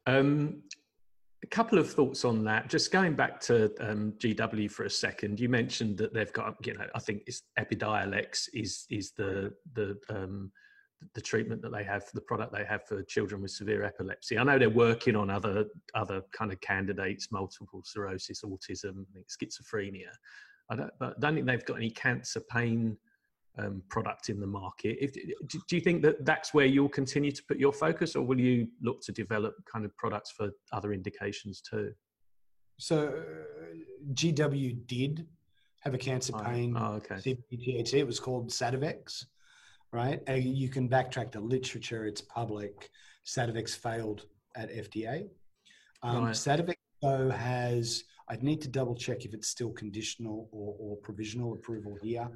Um, 0.06 0.62
a 1.42 1.46
couple 1.46 1.78
of 1.78 1.90
thoughts 1.90 2.24
on 2.24 2.44
that. 2.44 2.68
Just 2.68 2.90
going 2.90 3.14
back 3.14 3.40
to 3.42 3.72
um, 3.80 4.12
GW 4.18 4.70
for 4.70 4.84
a 4.84 4.90
second, 4.90 5.38
you 5.40 5.48
mentioned 5.48 5.96
that 5.98 6.12
they've 6.12 6.32
got, 6.32 6.54
you 6.66 6.74
know, 6.74 6.86
I 6.94 6.98
think 6.98 7.22
it's 7.26 7.42
Epidiolex 7.58 8.48
is 8.52 8.86
is 8.90 9.12
the 9.12 9.52
the 9.74 9.98
um, 10.08 10.50
the 11.14 11.20
treatment 11.20 11.62
that 11.62 11.72
they 11.72 11.84
have, 11.84 12.04
the 12.12 12.20
product 12.20 12.52
they 12.52 12.64
have 12.64 12.86
for 12.86 13.02
children 13.02 13.42
with 13.42 13.50
severe 13.50 13.84
epilepsy. 13.84 14.38
I 14.38 14.44
know 14.44 14.58
they're 14.58 14.70
working 14.70 15.16
on 15.16 15.30
other 15.30 15.66
other 15.94 16.22
kind 16.32 16.52
of 16.52 16.60
candidates, 16.60 17.28
multiple 17.30 17.82
sclerosis, 17.84 18.42
autism, 18.42 19.04
schizophrenia. 19.28 20.10
I 20.70 20.76
don't, 20.76 20.90
but 20.98 21.14
I 21.16 21.20
don't 21.20 21.34
think 21.34 21.46
they've 21.46 21.64
got 21.64 21.76
any 21.76 21.90
cancer 21.90 22.40
pain 22.40 22.96
um, 23.58 23.82
product 23.88 24.28
in 24.28 24.40
the 24.40 24.46
market. 24.46 24.98
If, 25.00 25.14
do 25.14 25.76
you 25.76 25.80
think 25.80 26.02
that 26.02 26.24
that's 26.24 26.52
where 26.52 26.66
you'll 26.66 26.88
continue 26.88 27.32
to 27.32 27.42
put 27.44 27.58
your 27.58 27.72
focus, 27.72 28.16
or 28.16 28.22
will 28.22 28.40
you 28.40 28.68
look 28.82 29.00
to 29.02 29.12
develop 29.12 29.54
kind 29.70 29.84
of 29.84 29.96
products 29.96 30.30
for 30.30 30.50
other 30.72 30.92
indications 30.92 31.60
too? 31.60 31.92
So, 32.78 33.22
GW 34.12 34.86
did 34.86 35.26
have 35.80 35.94
a 35.94 35.98
cancer 35.98 36.32
oh, 36.36 36.40
pain 36.40 36.76
oh, 36.76 36.94
okay. 36.94 37.16
CBTHC. 37.16 37.94
It 37.94 38.06
was 38.06 38.20
called 38.20 38.50
Sativex, 38.50 39.24
right? 39.92 40.20
And 40.26 40.44
you 40.44 40.68
can 40.68 40.88
backtrack 40.88 41.32
the 41.32 41.40
literature; 41.40 42.06
it's 42.06 42.20
public. 42.20 42.90
Sativex 43.26 43.76
failed 43.76 44.26
at 44.56 44.70
FDA. 44.70 45.28
Um, 46.02 46.24
right. 46.24 46.34
Sativex 46.34 46.76
though 47.02 47.30
has 47.30 48.04
I'd 48.28 48.42
need 48.42 48.60
to 48.62 48.68
double 48.68 48.94
check 48.94 49.24
if 49.24 49.34
it's 49.34 49.48
still 49.48 49.70
conditional 49.70 50.48
or, 50.52 50.74
or 50.78 50.96
provisional 50.96 51.54
approval 51.54 51.96
here 52.02 52.28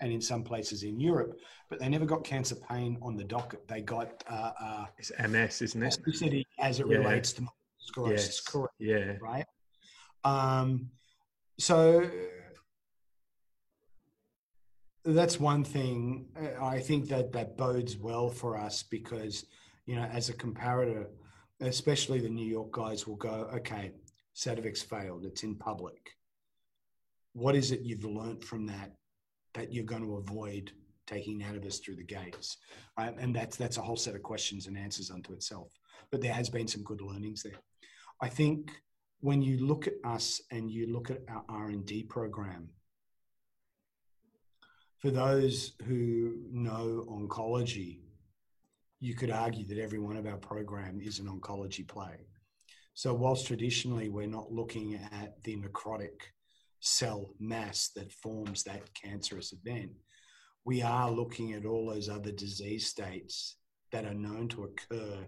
and 0.00 0.12
in 0.12 0.20
some 0.20 0.44
places 0.44 0.82
in 0.84 1.00
Europe, 1.00 1.38
but 1.68 1.80
they 1.80 1.88
never 1.88 2.04
got 2.04 2.22
cancer 2.22 2.54
pain 2.54 2.96
on 3.02 3.16
the 3.16 3.24
docket. 3.24 3.66
They 3.66 3.80
got 3.80 4.22
uh, 4.30 4.52
uh, 4.60 4.84
it's 4.98 5.10
MS, 5.18 5.62
isn't 5.62 5.82
it? 5.82 6.46
As 6.60 6.80
it 6.80 6.86
yeah. 6.88 6.98
relates 6.98 7.32
to 7.34 7.46
sclerosis, 7.78 8.26
yes. 8.26 8.40
correct? 8.40 8.74
Yeah, 8.78 9.14
right. 9.20 9.46
Um, 10.24 10.90
so 11.58 12.08
that's 15.12 15.40
one 15.40 15.64
thing. 15.64 16.26
Uh, 16.36 16.64
I 16.64 16.80
think 16.80 17.08
that 17.08 17.32
that 17.32 17.56
bodes 17.56 17.96
well 17.96 18.30
for 18.30 18.56
us 18.56 18.82
because 18.82 19.46
you 19.88 19.96
know, 19.96 20.02
as 20.02 20.28
a 20.28 20.34
comparator, 20.34 21.06
especially 21.60 22.20
the 22.20 22.28
New 22.28 22.46
York 22.46 22.70
guys 22.72 23.06
will 23.06 23.16
go, 23.16 23.48
okay, 23.54 23.92
Sativex 24.36 24.84
failed. 24.84 25.24
It's 25.24 25.42
in 25.42 25.54
public. 25.56 26.10
What 27.32 27.56
is 27.56 27.72
it 27.72 27.80
you've 27.80 28.04
learned 28.04 28.44
from 28.44 28.66
that 28.66 28.92
that 29.54 29.72
you're 29.72 29.84
going 29.84 30.02
to 30.02 30.16
avoid 30.16 30.72
taking 31.06 31.40
NanaBis 31.40 31.82
through 31.82 31.96
the 31.96 32.04
gates, 32.04 32.58
right? 32.98 33.14
And 33.18 33.34
that's 33.34 33.56
that's 33.56 33.78
a 33.78 33.82
whole 33.82 33.96
set 33.96 34.14
of 34.14 34.22
questions 34.22 34.66
and 34.66 34.76
answers 34.76 35.10
unto 35.10 35.32
itself. 35.32 35.72
But 36.10 36.20
there 36.20 36.34
has 36.34 36.50
been 36.50 36.68
some 36.68 36.84
good 36.84 37.00
learnings 37.00 37.42
there. 37.42 37.58
I 38.20 38.28
think 38.28 38.70
when 39.20 39.40
you 39.40 39.66
look 39.66 39.86
at 39.86 39.94
us 40.04 40.42
and 40.50 40.70
you 40.70 40.92
look 40.92 41.10
at 41.10 41.22
our 41.28 41.44
R 41.48 41.68
and 41.68 41.86
D 41.86 42.02
program, 42.02 42.68
for 44.98 45.10
those 45.10 45.72
who 45.86 46.42
know 46.50 47.06
oncology, 47.08 48.00
you 49.00 49.14
could 49.14 49.30
argue 49.30 49.66
that 49.68 49.78
every 49.78 50.00
one 50.00 50.16
of 50.16 50.26
our 50.26 50.36
program 50.38 51.00
is 51.00 51.20
an 51.20 51.26
oncology 51.26 51.86
play. 51.86 52.26
So 52.94 53.14
whilst 53.14 53.46
traditionally 53.46 54.08
we're 54.08 54.26
not 54.26 54.50
looking 54.50 54.94
at 54.94 55.40
the 55.44 55.56
necrotic 55.56 56.32
cell 56.80 57.30
mass 57.38 57.90
that 57.94 58.12
forms 58.12 58.64
that 58.64 58.92
cancerous 58.94 59.52
event, 59.52 59.92
we 60.64 60.82
are 60.82 61.10
looking 61.10 61.52
at 61.52 61.64
all 61.64 61.86
those 61.86 62.08
other 62.08 62.32
disease 62.32 62.88
states 62.88 63.56
that 63.92 64.04
are 64.04 64.14
known 64.14 64.48
to 64.48 64.64
occur 64.64 65.24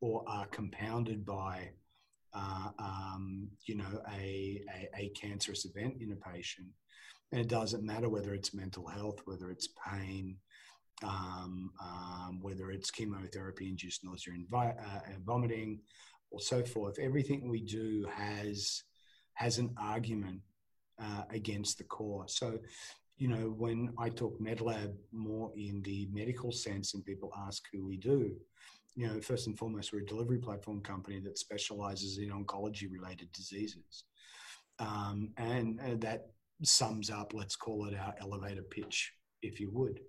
or 0.00 0.24
are 0.28 0.46
compounded 0.46 1.26
by, 1.26 1.70
uh, 2.32 2.68
um, 2.78 3.48
you 3.66 3.74
know, 3.74 4.02
a, 4.12 4.62
a, 4.72 4.88
a 4.96 5.08
cancerous 5.10 5.64
event 5.64 5.96
in 6.00 6.12
a 6.12 6.30
patient. 6.30 6.68
And 7.32 7.40
it 7.40 7.48
doesn't 7.48 7.84
matter 7.84 8.08
whether 8.08 8.34
it's 8.34 8.54
mental 8.54 8.86
health, 8.86 9.20
whether 9.24 9.50
it's 9.50 9.68
pain, 9.88 10.36
um, 11.02 11.70
um, 11.80 12.38
whether 12.42 12.70
it's 12.70 12.90
chemotherapy 12.90 13.68
induced 13.68 14.04
nausea 14.04 14.34
and, 14.34 14.48
vi- 14.48 14.76
uh, 14.78 15.00
vomiting, 15.24 15.80
or 16.30 16.40
so 16.40 16.62
forth. 16.62 16.98
Everything 16.98 17.48
we 17.48 17.60
do 17.60 18.06
has 18.12 18.82
has 19.34 19.58
an 19.58 19.74
argument 19.78 20.40
uh, 21.02 21.22
against 21.30 21.78
the 21.78 21.84
core. 21.84 22.24
So, 22.28 22.58
you 23.16 23.28
know, 23.28 23.54
when 23.56 23.90
I 23.98 24.10
talk 24.10 24.38
MedLab 24.40 24.94
more 25.12 25.50
in 25.56 25.82
the 25.82 26.08
medical 26.12 26.52
sense, 26.52 26.94
and 26.94 27.04
people 27.04 27.32
ask 27.46 27.64
who 27.72 27.86
we 27.86 27.96
do, 27.96 28.32
you 28.96 29.06
know, 29.06 29.20
first 29.20 29.46
and 29.46 29.58
foremost, 29.58 29.92
we're 29.92 30.00
a 30.00 30.06
delivery 30.06 30.38
platform 30.38 30.80
company 30.82 31.20
that 31.20 31.38
specializes 31.38 32.18
in 32.18 32.30
oncology 32.30 32.90
related 32.90 33.32
diseases. 33.32 34.04
Um, 34.78 35.30
and, 35.36 35.78
and, 35.80 36.00
that 36.00 36.28
sums 36.62 37.10
up, 37.10 37.32
let's 37.34 37.56
call 37.56 37.86
it 37.86 37.94
our 37.94 38.14
elevator 38.20 38.62
pitch, 38.62 39.12
if 39.42 39.60
you 39.60 39.70
would. 39.72 40.00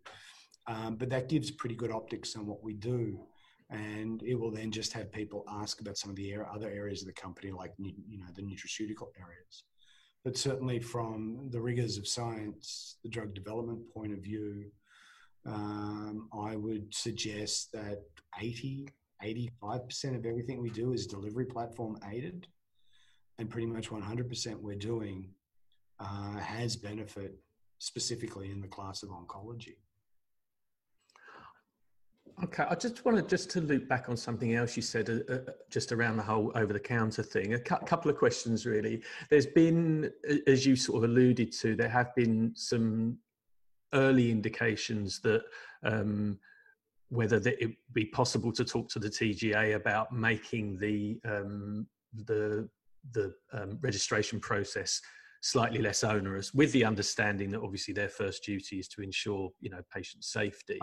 Um, 0.67 0.95
but 0.95 1.09
that 1.09 1.29
gives 1.29 1.51
pretty 1.51 1.75
good 1.75 1.91
optics 1.91 2.35
on 2.35 2.45
what 2.45 2.63
we 2.63 2.73
do. 2.73 3.25
And 3.69 4.21
it 4.23 4.35
will 4.35 4.51
then 4.51 4.71
just 4.71 4.91
have 4.93 5.11
people 5.11 5.45
ask 5.49 5.79
about 5.79 5.97
some 5.97 6.09
of 6.09 6.17
the 6.17 6.35
other 6.53 6.69
areas 6.69 7.01
of 7.01 7.07
the 7.07 7.13
company, 7.13 7.51
like 7.51 7.71
you 7.79 8.19
know 8.19 8.27
the 8.35 8.41
nutraceutical 8.41 9.07
areas. 9.17 9.63
But 10.25 10.37
certainly, 10.37 10.79
from 10.79 11.49
the 11.51 11.61
rigors 11.61 11.97
of 11.97 12.07
science, 12.07 12.97
the 13.01 13.09
drug 13.09 13.33
development 13.33 13.79
point 13.93 14.11
of 14.11 14.19
view, 14.19 14.65
um, 15.45 16.27
I 16.37 16.57
would 16.57 16.93
suggest 16.93 17.71
that 17.71 18.01
80, 18.39 18.89
85% 19.23 20.15
of 20.15 20.25
everything 20.25 20.61
we 20.61 20.69
do 20.69 20.93
is 20.93 21.07
delivery 21.07 21.45
platform 21.45 21.97
aided. 22.11 22.47
And 23.39 23.49
pretty 23.49 23.67
much 23.67 23.89
100% 23.89 24.55
we're 24.61 24.75
doing 24.75 25.29
uh, 26.01 26.39
has 26.39 26.75
benefit 26.75 27.35
specifically 27.79 28.51
in 28.51 28.61
the 28.61 28.67
class 28.67 29.03
of 29.03 29.09
oncology. 29.09 29.75
Okay, 32.43 32.63
I 32.67 32.75
just 32.75 33.05
wanted 33.05 33.27
just 33.27 33.51
to 33.51 33.61
loop 33.61 33.87
back 33.87 34.09
on 34.09 34.17
something 34.17 34.55
else 34.55 34.75
you 34.75 34.81
said 34.81 35.09
uh, 35.09 35.33
uh, 35.33 35.51
just 35.69 35.91
around 35.91 36.17
the 36.17 36.23
whole 36.23 36.51
over 36.55 36.73
the 36.73 36.79
counter 36.79 37.21
thing. 37.21 37.53
A 37.53 37.59
cu- 37.59 37.85
couple 37.85 38.09
of 38.09 38.17
questions, 38.17 38.65
really. 38.65 39.03
There's 39.29 39.45
been, 39.45 40.11
as 40.47 40.65
you 40.65 40.75
sort 40.75 41.03
of 41.03 41.09
alluded 41.09 41.51
to, 41.59 41.75
there 41.75 41.89
have 41.89 42.15
been 42.15 42.53
some 42.55 43.17
early 43.93 44.31
indications 44.31 45.19
that 45.21 45.43
um, 45.83 46.39
whether 47.09 47.39
that 47.39 47.61
it 47.61 47.71
be 47.93 48.05
possible 48.05 48.51
to 48.53 48.63
talk 48.63 48.89
to 48.89 48.99
the 48.99 49.09
TGA 49.09 49.75
about 49.75 50.11
making 50.11 50.77
the 50.79 51.19
um, 51.25 51.85
the 52.25 52.67
the 53.11 53.33
um, 53.53 53.77
registration 53.81 54.39
process 54.39 55.01
slightly 55.41 55.79
less 55.81 56.03
onerous, 56.03 56.53
with 56.53 56.71
the 56.71 56.85
understanding 56.85 57.49
that 57.51 57.61
obviously 57.61 57.93
their 57.93 58.09
first 58.09 58.43
duty 58.43 58.79
is 58.79 58.87
to 58.87 59.01
ensure 59.01 59.49
you 59.59 59.69
know 59.69 59.81
patient 59.93 60.23
safety. 60.23 60.79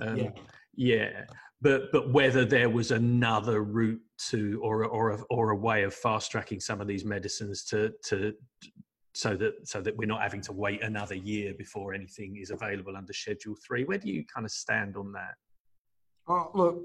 Um, 0.00 0.16
yeah. 0.16 0.30
yeah, 0.76 1.24
but 1.60 1.90
but 1.90 2.12
whether 2.12 2.44
there 2.44 2.68
was 2.68 2.90
another 2.90 3.62
route 3.62 4.00
to 4.30 4.60
or 4.62 4.84
or 4.84 5.10
a, 5.10 5.22
or 5.30 5.50
a 5.50 5.56
way 5.56 5.82
of 5.82 5.94
fast 5.94 6.30
tracking 6.30 6.60
some 6.60 6.80
of 6.80 6.86
these 6.86 7.04
medicines 7.04 7.64
to 7.64 7.92
to 8.04 8.34
so 9.14 9.36
that 9.36 9.54
so 9.66 9.80
that 9.80 9.96
we're 9.96 10.06
not 10.06 10.22
having 10.22 10.42
to 10.42 10.52
wait 10.52 10.82
another 10.82 11.14
year 11.14 11.54
before 11.54 11.94
anything 11.94 12.36
is 12.36 12.50
available 12.50 12.96
under 12.96 13.12
Schedule 13.12 13.56
Three. 13.66 13.84
Where 13.84 13.98
do 13.98 14.08
you 14.08 14.24
kind 14.32 14.44
of 14.44 14.50
stand 14.50 14.96
on 14.96 15.12
that? 15.12 15.34
Oh, 16.26 16.50
look, 16.54 16.82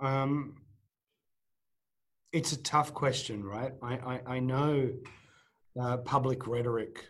um, 0.00 0.62
it's 2.32 2.52
a 2.52 2.62
tough 2.62 2.94
question, 2.94 3.42
right? 3.42 3.72
I 3.82 3.94
I, 3.94 4.20
I 4.34 4.38
know 4.38 4.90
uh, 5.80 5.98
public 5.98 6.46
rhetoric 6.46 7.06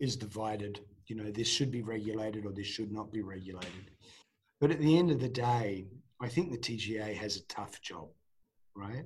is 0.00 0.16
divided. 0.16 0.80
You 1.06 1.16
know, 1.16 1.30
this 1.30 1.48
should 1.48 1.70
be 1.70 1.82
regulated 1.82 2.46
or 2.46 2.52
this 2.52 2.66
should 2.66 2.92
not 2.92 3.12
be 3.12 3.22
regulated. 3.22 3.90
But 4.60 4.70
at 4.70 4.78
the 4.78 4.96
end 4.96 5.10
of 5.10 5.20
the 5.20 5.28
day, 5.28 5.86
I 6.20 6.28
think 6.28 6.50
the 6.50 6.58
TGA 6.58 7.14
has 7.16 7.36
a 7.36 7.46
tough 7.46 7.80
job, 7.80 8.08
right? 8.76 9.04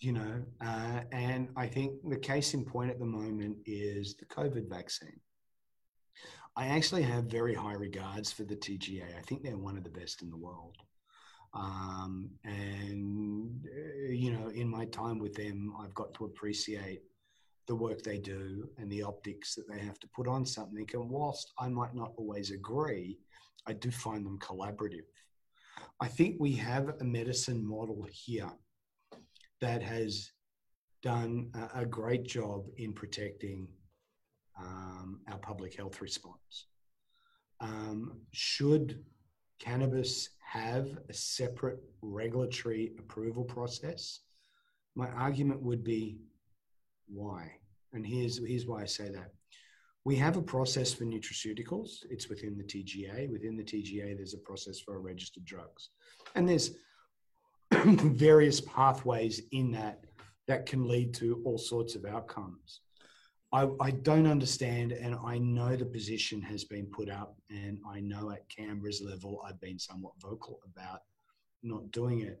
You 0.00 0.12
know, 0.12 0.42
uh, 0.60 1.00
and 1.12 1.48
I 1.56 1.66
think 1.68 1.94
the 2.08 2.18
case 2.18 2.52
in 2.52 2.64
point 2.64 2.90
at 2.90 2.98
the 2.98 3.06
moment 3.06 3.58
is 3.64 4.16
the 4.16 4.26
COVID 4.26 4.68
vaccine. 4.68 5.20
I 6.56 6.68
actually 6.68 7.02
have 7.02 7.24
very 7.24 7.54
high 7.54 7.74
regards 7.74 8.32
for 8.32 8.44
the 8.44 8.56
TGA. 8.56 9.16
I 9.16 9.20
think 9.22 9.42
they're 9.42 9.58
one 9.58 9.76
of 9.76 9.84
the 9.84 9.90
best 9.90 10.22
in 10.22 10.30
the 10.30 10.36
world. 10.36 10.76
Um, 11.54 12.30
and, 12.44 13.66
uh, 13.66 14.10
you 14.10 14.32
know, 14.32 14.48
in 14.48 14.68
my 14.68 14.86
time 14.86 15.18
with 15.18 15.34
them, 15.34 15.72
I've 15.80 15.94
got 15.94 16.12
to 16.14 16.24
appreciate 16.24 17.02
the 17.66 17.74
work 17.74 18.02
they 18.02 18.18
do 18.18 18.68
and 18.78 18.90
the 18.90 19.02
optics 19.02 19.54
that 19.54 19.68
they 19.68 19.78
have 19.78 19.98
to 20.00 20.08
put 20.14 20.28
on 20.28 20.44
something. 20.44 20.86
And 20.92 21.10
whilst 21.10 21.52
I 21.58 21.68
might 21.68 21.94
not 21.94 22.12
always 22.16 22.50
agree, 22.50 23.18
I 23.66 23.72
do 23.72 23.90
find 23.90 24.24
them 24.24 24.38
collaborative. 24.38 25.06
I 26.00 26.08
think 26.08 26.36
we 26.38 26.52
have 26.52 26.94
a 27.00 27.04
medicine 27.04 27.66
model 27.66 28.06
here 28.10 28.50
that 29.60 29.82
has 29.82 30.30
done 31.02 31.50
a, 31.74 31.86
great 31.86 32.24
job 32.24 32.66
in 32.78 32.92
protecting 32.92 33.68
um, 34.58 35.20
our 35.30 35.38
public 35.38 35.76
health 35.76 36.00
response. 36.00 36.66
Um, 37.60 38.20
should 38.32 39.04
cannabis 39.58 40.30
have 40.44 40.98
a 41.08 41.14
separate 41.14 41.78
regulatory 42.02 42.92
approval 42.98 43.44
process? 43.44 44.20
My 44.94 45.08
argument 45.10 45.62
would 45.62 45.84
be 45.84 46.18
why. 47.08 47.52
And 47.92 48.06
here's, 48.06 48.38
here's 48.44 48.66
why 48.66 48.82
I 48.82 48.86
say 48.86 49.08
that. 49.10 49.32
We 50.04 50.16
have 50.16 50.36
a 50.36 50.42
process 50.42 50.92
for 50.92 51.04
nutraceuticals. 51.04 52.04
It's 52.10 52.28
within 52.28 52.56
the 52.56 52.62
TGA. 52.62 53.30
Within 53.30 53.56
the 53.56 53.64
TGA, 53.64 54.16
there's 54.16 54.34
a 54.34 54.38
process 54.38 54.78
for 54.78 55.00
registered 55.00 55.44
drugs. 55.44 55.90
And 56.34 56.48
there's 56.48 56.76
various 57.72 58.60
pathways 58.60 59.42
in 59.50 59.72
that 59.72 60.04
that 60.46 60.66
can 60.66 60.86
lead 60.86 61.12
to 61.14 61.42
all 61.44 61.58
sorts 61.58 61.96
of 61.96 62.04
outcomes. 62.04 62.80
I, 63.52 63.68
I, 63.80 63.90
don't 63.90 64.26
understand, 64.26 64.92
and 64.92 65.16
I 65.24 65.38
know 65.38 65.76
the 65.76 65.84
position 65.84 66.42
has 66.42 66.64
been 66.64 66.86
put 66.86 67.08
up, 67.08 67.36
and 67.50 67.78
I 67.88 68.00
know 68.00 68.30
at 68.30 68.48
Canberra's 68.48 69.02
level 69.02 69.42
I've 69.46 69.60
been 69.60 69.78
somewhat 69.78 70.12
vocal 70.20 70.60
about 70.64 71.00
not 71.62 71.90
doing 71.90 72.20
it. 72.20 72.40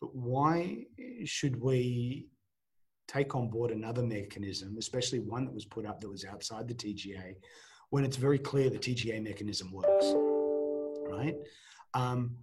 But 0.00 0.14
why 0.14 0.86
should 1.24 1.60
we 1.60 2.28
take 3.12 3.34
on 3.34 3.48
board 3.48 3.70
another 3.70 4.02
mechanism, 4.02 4.76
especially 4.78 5.20
one 5.20 5.44
that 5.44 5.54
was 5.54 5.64
put 5.64 5.86
up 5.86 6.00
that 6.00 6.08
was 6.08 6.24
outside 6.24 6.66
the 6.68 6.74
TGA, 6.74 7.36
when 7.90 8.04
it's 8.04 8.16
very 8.16 8.38
clear 8.38 8.70
the 8.70 8.78
TGA 8.78 9.22
mechanism 9.22 9.70
works, 9.70 10.14
right? 11.10 11.36
Um, 11.94 12.36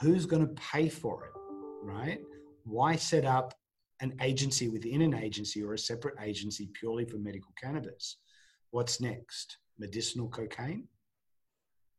who's 0.00 0.26
going 0.26 0.46
to 0.46 0.54
pay 0.54 0.88
for 0.88 1.26
it, 1.26 1.32
right? 1.82 2.20
Why 2.64 2.96
set 2.96 3.24
up 3.24 3.54
an 4.00 4.14
agency 4.20 4.68
within 4.68 5.02
an 5.02 5.14
agency 5.14 5.62
or 5.62 5.74
a 5.74 5.78
separate 5.78 6.14
agency 6.22 6.70
purely 6.72 7.04
for 7.04 7.16
medical 7.16 7.52
cannabis? 7.60 8.18
What's 8.70 9.00
next? 9.00 9.58
Medicinal 9.78 10.28
cocaine, 10.28 10.86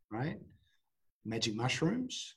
right? 0.09 0.39
Magic 1.25 1.55
mushrooms? 1.55 2.35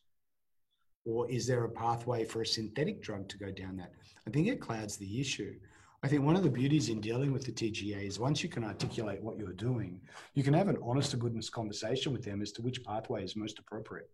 Or 1.07 1.31
is 1.31 1.47
there 1.47 1.65
a 1.65 1.71
pathway 1.71 2.25
for 2.25 2.43
a 2.43 2.47
synthetic 2.47 3.01
drug 3.01 3.29
to 3.29 3.39
go 3.39 3.51
down 3.51 3.77
that? 3.77 3.93
I 4.27 4.31
think 4.31 4.49
it 4.49 4.61
clouds 4.61 4.97
the 4.97 5.21
issue. 5.21 5.55
I 6.03 6.09
think 6.09 6.25
one 6.25 6.37
of 6.37 6.43
the 6.43 6.51
beauties 6.51 6.89
in 6.89 7.01
dealing 7.01 7.33
with 7.33 7.45
the 7.45 7.53
TGA 7.53 8.07
is 8.07 8.19
once 8.19 8.43
you 8.43 8.49
can 8.49 8.65
articulate 8.65 9.23
what 9.23 9.39
you're 9.39 9.53
doing, 9.53 10.01
you 10.35 10.43
can 10.43 10.53
have 10.53 10.69
an 10.69 10.79
honest 10.83 11.13
to 11.13 11.17
goodness 11.17 11.49
conversation 11.49 12.13
with 12.13 12.25
them 12.25 12.43
as 12.43 12.53
to 12.53 12.63
which 12.63 12.85
pathway 12.85 13.25
is 13.25 13.37
most 13.37 13.59
appropriate, 13.59 14.11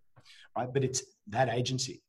right? 0.57 0.73
But 0.73 0.85
it's 0.85 1.03
that 1.29 1.49
agency. 1.49 2.03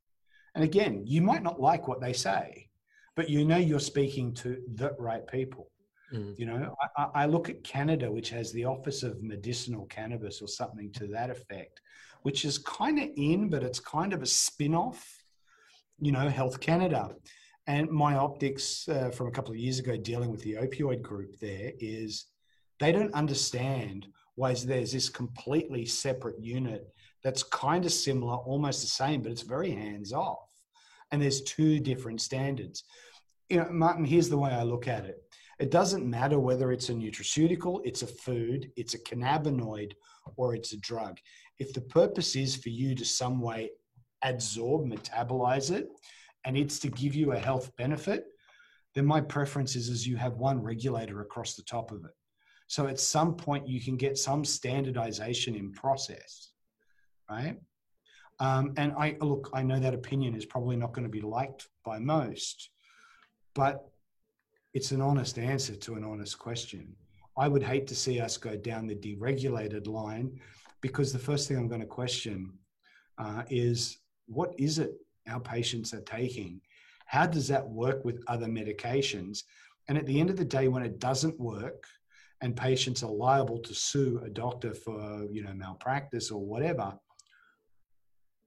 And 0.54 0.62
again, 0.62 1.02
you 1.04 1.20
might 1.20 1.42
not 1.42 1.60
like 1.60 1.88
what 1.88 2.00
they 2.00 2.12
say, 2.12 2.68
but 3.16 3.28
you 3.28 3.44
know 3.44 3.56
you're 3.56 3.80
speaking 3.80 4.32
to 4.34 4.62
the 4.74 4.94
right 4.98 5.26
people. 5.26 5.70
Mm. 6.12 6.38
You 6.38 6.46
know, 6.46 6.76
I, 6.96 7.06
I 7.14 7.26
look 7.26 7.48
at 7.48 7.64
Canada, 7.64 8.10
which 8.10 8.30
has 8.30 8.52
the 8.52 8.64
Office 8.64 9.02
of 9.02 9.22
Medicinal 9.22 9.86
Cannabis 9.86 10.40
or 10.40 10.48
something 10.48 10.92
to 10.92 11.06
that 11.08 11.30
effect, 11.30 11.80
which 12.24 12.46
is 12.46 12.56
kind 12.56 12.98
of 12.98 13.10
in, 13.16 13.50
but 13.50 13.62
it's 13.62 13.78
kind 13.78 14.14
of 14.14 14.22
a 14.22 14.26
spin 14.26 14.74
off, 14.74 15.22
you 16.00 16.10
know, 16.10 16.26
Health 16.26 16.58
Canada. 16.58 17.10
And 17.66 17.90
my 17.90 18.16
optics 18.16 18.88
uh, 18.88 19.10
from 19.10 19.28
a 19.28 19.30
couple 19.30 19.52
of 19.52 19.58
years 19.58 19.78
ago 19.78 19.96
dealing 19.96 20.30
with 20.30 20.42
the 20.42 20.54
opioid 20.54 21.02
group 21.02 21.38
there 21.38 21.72
is 21.78 22.26
they 22.80 22.92
don't 22.92 23.12
understand 23.12 24.06
why 24.36 24.54
there's 24.54 24.92
this 24.92 25.10
completely 25.10 25.84
separate 25.84 26.40
unit 26.40 26.88
that's 27.22 27.42
kind 27.42 27.84
of 27.84 27.92
similar, 27.92 28.36
almost 28.36 28.80
the 28.80 28.86
same, 28.86 29.20
but 29.20 29.30
it's 29.30 29.42
very 29.42 29.70
hands 29.70 30.14
off. 30.14 30.48
And 31.12 31.20
there's 31.20 31.42
two 31.42 31.78
different 31.78 32.22
standards. 32.22 32.84
You 33.50 33.58
know, 33.58 33.68
Martin, 33.70 34.06
here's 34.06 34.30
the 34.30 34.38
way 34.38 34.50
I 34.50 34.62
look 34.62 34.88
at 34.88 35.04
it. 35.04 35.22
It 35.60 35.70
doesn't 35.70 36.08
matter 36.08 36.38
whether 36.38 36.72
it's 36.72 36.88
a 36.88 36.94
nutraceutical, 36.94 37.80
it's 37.84 38.02
a 38.02 38.06
food, 38.06 38.72
it's 38.76 38.94
a 38.94 38.98
cannabinoid, 38.98 39.92
or 40.36 40.54
it's 40.54 40.72
a 40.72 40.78
drug. 40.78 41.18
If 41.58 41.72
the 41.72 41.80
purpose 41.80 42.36
is 42.36 42.56
for 42.56 42.68
you 42.68 42.94
to 42.94 43.04
some 43.04 43.40
way 43.40 43.70
absorb, 44.22 44.86
metabolize 44.86 45.70
it, 45.70 45.88
and 46.44 46.56
it's 46.56 46.78
to 46.80 46.88
give 46.88 47.14
you 47.14 47.32
a 47.32 47.38
health 47.38 47.70
benefit, 47.76 48.24
then 48.94 49.06
my 49.06 49.20
preference 49.20 49.76
is, 49.76 49.88
is 49.88 50.06
you 50.06 50.16
have 50.16 50.34
one 50.34 50.62
regulator 50.62 51.20
across 51.20 51.54
the 51.54 51.62
top 51.62 51.90
of 51.90 52.04
it. 52.04 52.12
So 52.66 52.86
at 52.86 53.00
some 53.00 53.34
point 53.34 53.68
you 53.68 53.80
can 53.80 53.96
get 53.96 54.18
some 54.18 54.44
standardization 54.44 55.54
in 55.54 55.72
process, 55.72 56.50
right? 57.30 57.58
Um, 58.40 58.74
and 58.76 58.92
I 58.98 59.16
look, 59.20 59.50
I 59.52 59.62
know 59.62 59.78
that 59.78 59.94
opinion 59.94 60.34
is 60.34 60.44
probably 60.44 60.76
not 60.76 60.92
going 60.92 61.04
to 61.04 61.10
be 61.10 61.20
liked 61.20 61.68
by 61.84 61.98
most, 61.98 62.70
but 63.54 63.86
it's 64.72 64.90
an 64.90 65.00
honest 65.00 65.38
answer 65.38 65.76
to 65.76 65.94
an 65.94 66.04
honest 66.04 66.38
question. 66.38 66.96
I 67.36 67.48
would 67.48 67.62
hate 67.62 67.86
to 67.88 67.94
see 67.94 68.20
us 68.20 68.36
go 68.36 68.56
down 68.56 68.86
the 68.86 68.94
deregulated 68.94 69.86
line 69.86 70.40
because 70.84 71.14
the 71.14 71.18
first 71.18 71.48
thing 71.48 71.56
I'm 71.56 71.66
going 71.66 71.80
to 71.80 71.86
question 71.86 72.52
uh, 73.16 73.44
is 73.48 74.00
what 74.26 74.52
is 74.58 74.78
it 74.78 74.92
our 75.26 75.40
patients 75.40 75.94
are 75.94 76.02
taking? 76.02 76.60
How 77.06 77.24
does 77.24 77.48
that 77.48 77.66
work 77.66 78.04
with 78.04 78.22
other 78.28 78.48
medications? 78.48 79.44
And 79.88 79.96
at 79.96 80.04
the 80.04 80.20
end 80.20 80.28
of 80.28 80.36
the 80.36 80.44
day, 80.44 80.68
when 80.68 80.82
it 80.82 80.98
doesn't 80.98 81.40
work 81.40 81.84
and 82.42 82.54
patients 82.54 83.02
are 83.02 83.10
liable 83.10 83.60
to 83.60 83.74
sue 83.74 84.20
a 84.26 84.28
doctor 84.28 84.74
for 84.74 85.26
you 85.32 85.42
know 85.42 85.54
malpractice 85.54 86.30
or 86.30 86.44
whatever, 86.44 86.92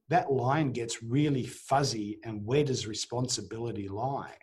that 0.08 0.30
line 0.30 0.70
gets 0.70 1.02
really 1.02 1.44
fuzzy 1.44 2.20
and 2.22 2.46
where 2.46 2.62
does 2.62 2.86
responsibility 2.86 3.88
lie? 3.88 4.36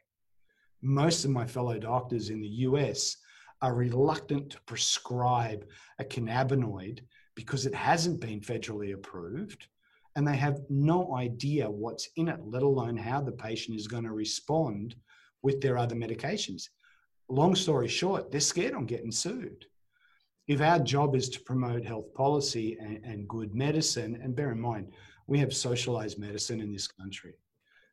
Most 0.81 1.23
of 1.23 1.31
my 1.31 1.47
fellow 1.47 1.79
doctors 1.79 2.29
in 2.29 2.41
the 2.41 2.55
US 2.67 3.15
are 3.61 3.73
reluctant 3.73 4.49
to 4.49 4.59
prescribe 4.63 5.65
a 5.97 6.03
cannabinoid 6.03 6.99
because 7.35 7.65
it 7.65 7.75
hasn't 7.75 8.21
been 8.21 8.39
federally 8.39 8.93
approved 8.93 9.67
and 10.15 10.27
they 10.27 10.35
have 10.35 10.61
no 10.69 11.15
idea 11.15 11.69
what's 11.69 12.09
in 12.15 12.29
it, 12.29 12.39
let 12.45 12.63
alone 12.63 12.95
how 12.95 13.21
the 13.21 13.31
patient 13.31 13.77
is 13.77 13.87
going 13.87 14.05
to 14.05 14.11
respond 14.11 14.95
with 15.41 15.61
their 15.61 15.77
other 15.77 15.95
medications. 15.95 16.69
Long 17.27 17.53
story 17.55 17.87
short, 17.87 18.31
they're 18.31 18.39
scared 18.39 18.73
on 18.73 18.85
getting 18.85 19.11
sued. 19.11 19.65
If 20.47 20.61
our 20.61 20.79
job 20.79 21.15
is 21.15 21.27
to 21.29 21.39
promote 21.41 21.85
health 21.85 22.13
policy 22.13 22.77
and, 22.79 23.03
and 23.03 23.27
good 23.27 23.53
medicine, 23.53 24.19
and 24.21 24.35
bear 24.35 24.51
in 24.51 24.61
mind, 24.61 24.93
we 25.27 25.39
have 25.39 25.53
socialized 25.53 26.19
medicine 26.19 26.61
in 26.61 26.71
this 26.71 26.87
country, 26.87 27.33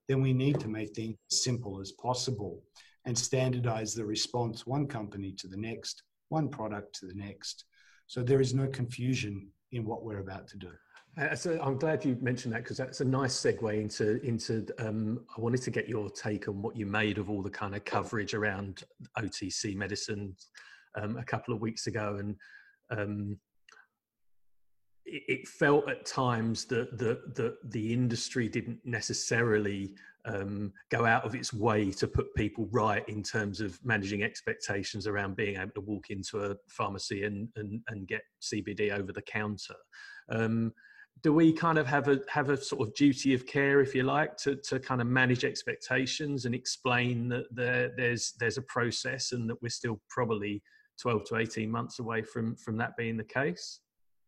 then 0.07 0.21
we 0.21 0.33
need 0.33 0.61
to 0.61 0.69
make 0.69 0.95
things 0.95 1.17
as 1.31 1.43
simple 1.43 1.81
as 1.81 1.93
possible 1.93 2.63
and 3.05 3.19
standardize 3.19 3.95
the 3.95 4.05
response 4.05 4.67
one 4.67 4.87
company 4.87 5.33
to 5.33 5.49
the 5.49 5.57
next, 5.57 6.03
one 6.29 6.49
product 6.49 6.95
to 7.01 7.07
the 7.07 7.15
next. 7.15 7.65
So 8.13 8.23
there 8.23 8.43
is 8.43 8.53
no 8.53 8.67
confusion 8.67 9.49
in 9.71 9.87
what 9.87 10.05
we're 10.05 10.19
about 10.19 10.47
to 10.49 10.59
do. 10.59 10.69
Uh, 11.17 11.35
so 11.35 11.59
I'm 11.63 11.79
glad 11.79 12.05
you 12.05 12.19
mentioned 12.21 12.53
that 12.53 12.63
because 12.63 12.77
that's 12.77 13.01
a 13.01 13.07
nice 13.07 13.35
segue 13.35 13.81
into 13.81 14.21
into. 14.23 14.67
Um, 14.79 15.25
I 15.35 15.41
wanted 15.41 15.63
to 15.63 15.71
get 15.71 15.89
your 15.89 16.11
take 16.11 16.47
on 16.47 16.61
what 16.61 16.77
you 16.77 16.85
made 16.85 17.17
of 17.17 17.31
all 17.31 17.41
the 17.41 17.49
kind 17.49 17.75
of 17.75 17.87
coverage 17.87 18.35
around 18.35 18.85
OTC 19.19 19.75
medicine 19.77 20.37
um, 20.95 21.17
a 21.17 21.25
couple 21.25 21.55
of 21.55 21.63
weeks 21.63 21.87
ago, 21.87 22.19
and 22.19 22.37
um, 22.91 23.39
it, 25.07 25.23
it, 25.29 25.49
felt 25.49 25.89
at 25.89 26.05
times 26.05 26.67
that 26.67 26.99
the 26.99 27.23
the, 27.35 27.57
the 27.71 27.95
industry 27.95 28.47
didn't 28.47 28.81
necessarily 28.85 29.95
um, 30.25 30.73
go 30.91 31.05
out 31.05 31.25
of 31.25 31.35
its 31.35 31.53
way 31.53 31.91
to 31.91 32.07
put 32.07 32.35
people 32.35 32.69
right 32.71 33.07
in 33.09 33.23
terms 33.23 33.61
of 33.61 33.79
managing 33.85 34.23
expectations 34.23 35.07
around 35.07 35.37
being 35.37 35.57
able 35.57 35.73
to 35.75 35.81
walk 35.81 36.11
into 36.11 36.45
a 36.45 36.57
pharmacy 36.69 37.25
and 37.25 37.49
and, 37.57 37.81
and 37.89 38.09
get 38.09 38.23
CBD 38.41 38.93
over 38.93 39.13
the 39.13 39.23
counter. 39.23 39.75
Um, 40.29 40.73
do 41.23 41.33
we 41.33 41.53
kind 41.53 41.79
of 41.79 41.87
have 41.87 42.09
a 42.09 42.21
have 42.29 42.49
a 42.51 42.57
sort 42.57 42.89
of 42.89 42.95
duty 42.95 43.35
of 43.35 43.47
care, 43.47 43.81
if 43.81 43.95
you 43.95 44.03
like, 44.03 44.37
to 44.39 44.57
to 44.57 44.79
kind 44.81 45.01
of 45.01 45.07
manage 45.07 45.45
expectations 45.45 46.47
and 46.47 46.55
explain 46.55 47.29
that 47.29 47.45
there 47.51 47.93
there's 47.97 48.33
there's 48.41 48.59
a 48.59 48.63
process 48.63 49.33
and 49.33 49.49
that 49.49 49.61
we're 49.63 49.69
still 49.69 50.01
probably 50.09 50.63
12 51.01 51.25
to 51.25 51.37
18 51.37 51.71
months 51.71 51.99
away 51.99 52.23
from 52.23 52.57
from 52.57 52.77
that 52.79 52.97
being 52.97 53.17
the 53.17 53.25
case? 53.25 53.81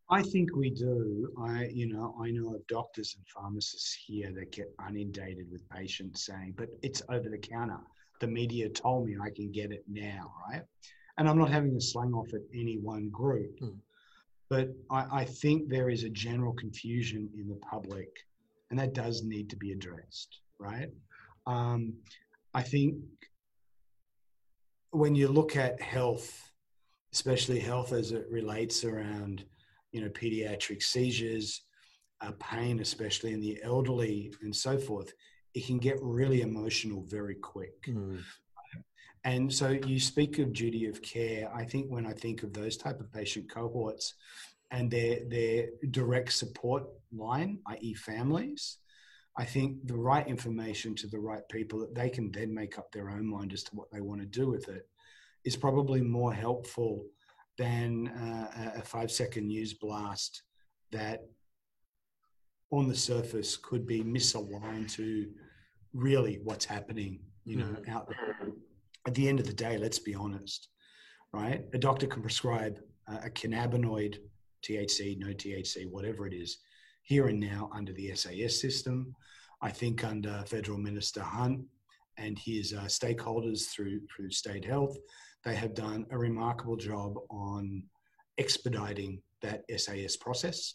I 0.09 0.21
think 0.21 0.55
we 0.55 0.69
do. 0.69 1.31
I, 1.39 1.65
you 1.73 1.87
know, 1.87 2.15
I 2.21 2.29
know 2.29 2.55
of 2.55 2.67
doctors 2.67 3.15
and 3.17 3.27
pharmacists 3.27 3.97
here 4.05 4.31
that 4.35 4.51
get 4.51 4.71
inundated 4.87 5.47
with 5.51 5.67
patients 5.69 6.25
saying, 6.25 6.53
"But 6.55 6.69
it's 6.83 7.01
over 7.09 7.27
the 7.29 7.39
counter. 7.39 7.79
The 8.19 8.27
media 8.27 8.69
told 8.69 9.07
me 9.07 9.17
I 9.19 9.31
can 9.31 9.51
get 9.51 9.71
it 9.71 9.83
now, 9.87 10.31
right?" 10.47 10.63
And 11.17 11.27
I'm 11.27 11.39
not 11.39 11.49
having 11.49 11.75
a 11.75 11.81
slang 11.81 12.13
off 12.13 12.33
at 12.33 12.41
any 12.53 12.77
one 12.77 13.09
group, 13.09 13.59
mm. 13.59 13.77
but 14.49 14.69
I, 14.91 15.21
I 15.21 15.25
think 15.25 15.69
there 15.69 15.89
is 15.89 16.03
a 16.03 16.09
general 16.09 16.53
confusion 16.53 17.29
in 17.35 17.47
the 17.47 17.55
public, 17.55 18.09
and 18.69 18.77
that 18.77 18.93
does 18.93 19.23
need 19.23 19.49
to 19.49 19.55
be 19.55 19.71
addressed, 19.71 20.39
right? 20.59 20.89
Um, 21.47 21.93
I 22.53 22.61
think 22.61 22.95
when 24.91 25.15
you 25.15 25.29
look 25.29 25.55
at 25.55 25.81
health, 25.81 26.51
especially 27.11 27.59
health 27.59 27.91
as 27.91 28.11
it 28.11 28.27
relates 28.29 28.83
around 28.83 29.45
you 29.95 30.01
know, 30.01 30.09
pediatric 30.09 30.83
seizures, 30.83 31.61
uh, 32.19 32.33
pain, 32.37 32.81
especially 32.81 33.31
in 33.31 33.39
the 33.39 33.57
elderly 33.63 34.33
and 34.41 34.53
so 34.53 34.77
forth, 34.77 35.13
it 35.53 35.65
can 35.65 35.77
get 35.77 35.95
really 36.01 36.41
emotional 36.41 37.05
very 37.07 37.35
quick. 37.35 37.81
Mm. 37.87 38.19
And 39.23 39.51
so 39.51 39.69
you 39.69 39.97
speak 40.01 40.37
of 40.39 40.51
duty 40.51 40.85
of 40.87 41.01
care. 41.01 41.49
I 41.55 41.63
think 41.63 41.87
when 41.89 42.05
I 42.05 42.11
think 42.11 42.43
of 42.43 42.51
those 42.51 42.75
type 42.75 42.99
of 42.99 43.09
patient 43.13 43.49
cohorts 43.49 44.15
and 44.69 44.91
their 44.91 45.19
their 45.29 45.67
direct 45.91 46.33
support 46.33 46.83
line, 47.13 47.59
i.e., 47.67 47.93
families, 47.93 48.79
I 49.37 49.45
think 49.45 49.87
the 49.87 49.95
right 49.95 50.27
information 50.27 50.93
to 50.95 51.07
the 51.07 51.19
right 51.19 51.47
people 51.49 51.79
that 51.79 51.95
they 51.95 52.09
can 52.09 52.33
then 52.33 52.53
make 52.53 52.77
up 52.77 52.91
their 52.91 53.09
own 53.09 53.25
mind 53.25 53.53
as 53.53 53.63
to 53.63 53.75
what 53.75 53.89
they 53.91 54.01
want 54.01 54.19
to 54.19 54.27
do 54.27 54.49
with 54.49 54.67
it 54.67 54.89
is 55.45 55.55
probably 55.55 56.01
more 56.01 56.33
helpful 56.33 57.05
than 57.57 58.07
uh, 58.09 58.71
a 58.77 58.81
five 58.81 59.11
second 59.11 59.47
news 59.47 59.73
blast 59.73 60.43
that 60.91 61.25
on 62.71 62.87
the 62.87 62.95
surface 62.95 63.57
could 63.57 63.85
be 63.85 64.03
misaligned 64.03 64.91
to 64.93 65.27
really 65.93 66.39
what's 66.43 66.65
happening, 66.65 67.19
you 67.45 67.55
know, 67.57 67.65
mm-hmm. 67.65 67.91
out 67.91 68.07
there. 68.07 68.51
At 69.07 69.13
the 69.13 69.29
end 69.29 69.39
of 69.39 69.45
the 69.45 69.53
day, 69.53 69.77
let's 69.77 69.99
be 69.99 70.15
honest, 70.15 70.69
right? 71.31 71.63
A 71.73 71.77
doctor 71.77 72.07
can 72.07 72.21
prescribe 72.21 72.79
a 73.07 73.29
cannabinoid, 73.29 74.17
THC, 74.67 75.17
no 75.17 75.27
THC, 75.27 75.89
whatever 75.89 76.27
it 76.27 76.33
is, 76.33 76.57
here 77.03 77.27
and 77.27 77.39
now 77.39 77.69
under 77.73 77.93
the 77.93 78.13
SAS 78.15 78.59
system. 78.59 79.15
I 79.61 79.69
think 79.69 80.03
under 80.03 80.43
Federal 80.47 80.79
Minister 80.79 81.21
Hunt 81.21 81.61
and 82.17 82.37
his 82.37 82.73
uh, 82.73 82.85
stakeholders 82.85 83.69
through 83.69 84.01
through 84.13 84.31
state 84.31 84.65
health, 84.65 84.97
they 85.45 85.55
have 85.55 85.75
done 85.75 86.05
a 86.11 86.17
remarkable 86.17 86.75
job 86.75 87.15
on 87.29 87.83
expediting 88.37 89.21
that 89.41 89.63
SAS 89.77 90.17
process. 90.17 90.73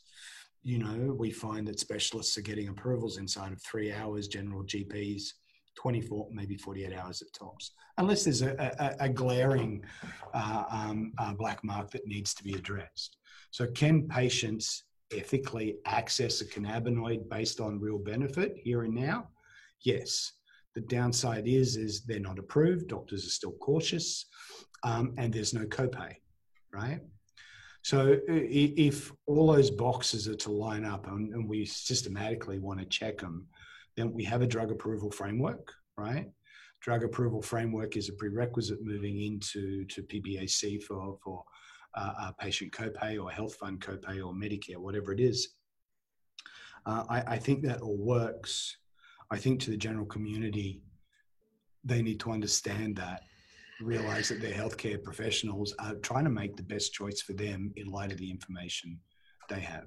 You 0.62 0.78
know, 0.78 1.14
we 1.18 1.30
find 1.30 1.66
that 1.68 1.80
specialists 1.80 2.38
are 2.38 2.42
getting 2.42 2.68
approvals 2.68 3.18
inside 3.18 3.52
of 3.52 3.61
three 3.62 3.92
hours, 3.92 4.28
general 4.28 4.62
GPs, 4.64 5.33
24, 5.74 6.28
maybe 6.30 6.56
48 6.56 6.96
hours 6.96 7.22
at 7.22 7.33
tops, 7.33 7.72
unless 7.98 8.24
there's 8.24 8.42
a, 8.42 8.96
a, 9.00 9.04
a 9.04 9.09
glaring 9.09 9.83
uh, 10.35 10.64
um, 10.70 11.12
uh, 11.18 11.33
black 11.35 11.64
mark 11.64 11.90
that 11.90 12.06
needs 12.06 12.35
to 12.35 12.44
be 12.44 12.54
addressed. 12.54 13.16
So, 13.50 13.66
can 13.68 14.06
patients 14.06 14.85
ethically 15.12 15.76
access 15.87 16.40
a 16.40 16.44
cannabinoid 16.44 17.28
based 17.28 17.61
on 17.61 17.80
real 17.80 17.98
benefit 17.98 18.54
here 18.56 18.83
and 18.83 18.94
now? 18.94 19.28
Yes. 19.83 20.33
The 20.74 20.83
downside 20.83 21.48
is, 21.48 21.76
is 21.76 22.04
they're 22.04 22.20
not 22.20 22.38
approved. 22.38 22.88
Doctors 22.88 23.26
are 23.26 23.30
still 23.30 23.54
cautious, 23.61 24.26
um, 24.85 25.14
and 25.18 25.33
there's 25.33 25.54
no 25.54 25.64
copay, 25.66 26.14
right? 26.72 27.00
So 27.83 28.18
if 28.28 29.11
all 29.26 29.52
those 29.52 29.70
boxes 29.70 30.28
are 30.28 30.37
to 30.37 30.52
line 30.52 30.85
up 30.85 31.06
and, 31.06 31.33
and 31.35 31.48
we 31.48 31.64
systematically 31.64 32.59
want 32.59 32.78
to 32.78 32.87
check 32.87 33.18
them, 33.18 33.46
then 33.96 34.12
we 34.12 34.22
have 34.24 34.42
a 34.42 34.46
drug 34.46 34.70
approval 34.70 35.11
framework, 35.11 35.72
right? 35.96 36.30
Drug 36.80 37.04
approval 37.04 37.42
framework 37.42 37.96
is 37.96 38.09
a 38.09 38.12
prerequisite 38.12 38.83
moving 38.83 39.22
into 39.22 39.85
to 39.87 40.02
PBAC 40.02 40.83
for 40.83 41.18
for 41.22 41.44
uh, 41.94 42.33
patient 42.38 42.72
copay 42.72 43.22
or 43.22 43.30
health 43.30 43.54
fund 43.56 43.80
copay 43.80 44.24
or 44.24 44.33
Medicare, 44.33 44.76
whatever 44.76 45.12
it 45.12 45.20
is. 45.20 45.56
Uh, 46.87 47.04
I, 47.09 47.35
I, 47.35 47.38
think 47.38 47.62
that 47.64 47.83
all 47.83 47.98
works. 47.98 48.76
I 49.30 49.38
think 49.38 49.60
to 49.60 49.70
the 49.70 49.76
general 49.76 50.06
community, 50.06 50.82
they 51.84 52.02
need 52.02 52.20
to 52.20 52.32
understand 52.32 52.96
that, 52.96 53.22
realize 53.80 54.28
that 54.28 54.40
their 54.40 54.52
healthcare 54.52 55.02
professionals 55.02 55.74
are 55.78 55.94
trying 55.96 56.24
to 56.24 56.30
make 56.30 56.56
the 56.56 56.62
best 56.62 56.92
choice 56.92 57.20
for 57.22 57.32
them 57.32 57.72
in 57.76 57.86
light 57.86 58.12
of 58.12 58.18
the 58.18 58.30
information 58.30 58.98
they 59.48 59.60
have. 59.60 59.86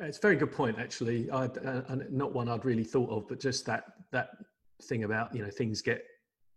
It's 0.00 0.18
a 0.18 0.20
very 0.20 0.36
good 0.36 0.52
point, 0.52 0.78
actually. 0.78 1.30
uh, 1.30 1.48
not 2.10 2.32
one 2.34 2.48
I'd 2.48 2.64
really 2.64 2.84
thought 2.84 3.10
of, 3.10 3.28
but 3.28 3.40
just 3.40 3.64
that 3.66 3.84
that 4.12 4.30
thing 4.82 5.04
about 5.04 5.34
you 5.34 5.42
know 5.42 5.50
things 5.50 5.82
get 5.82 6.04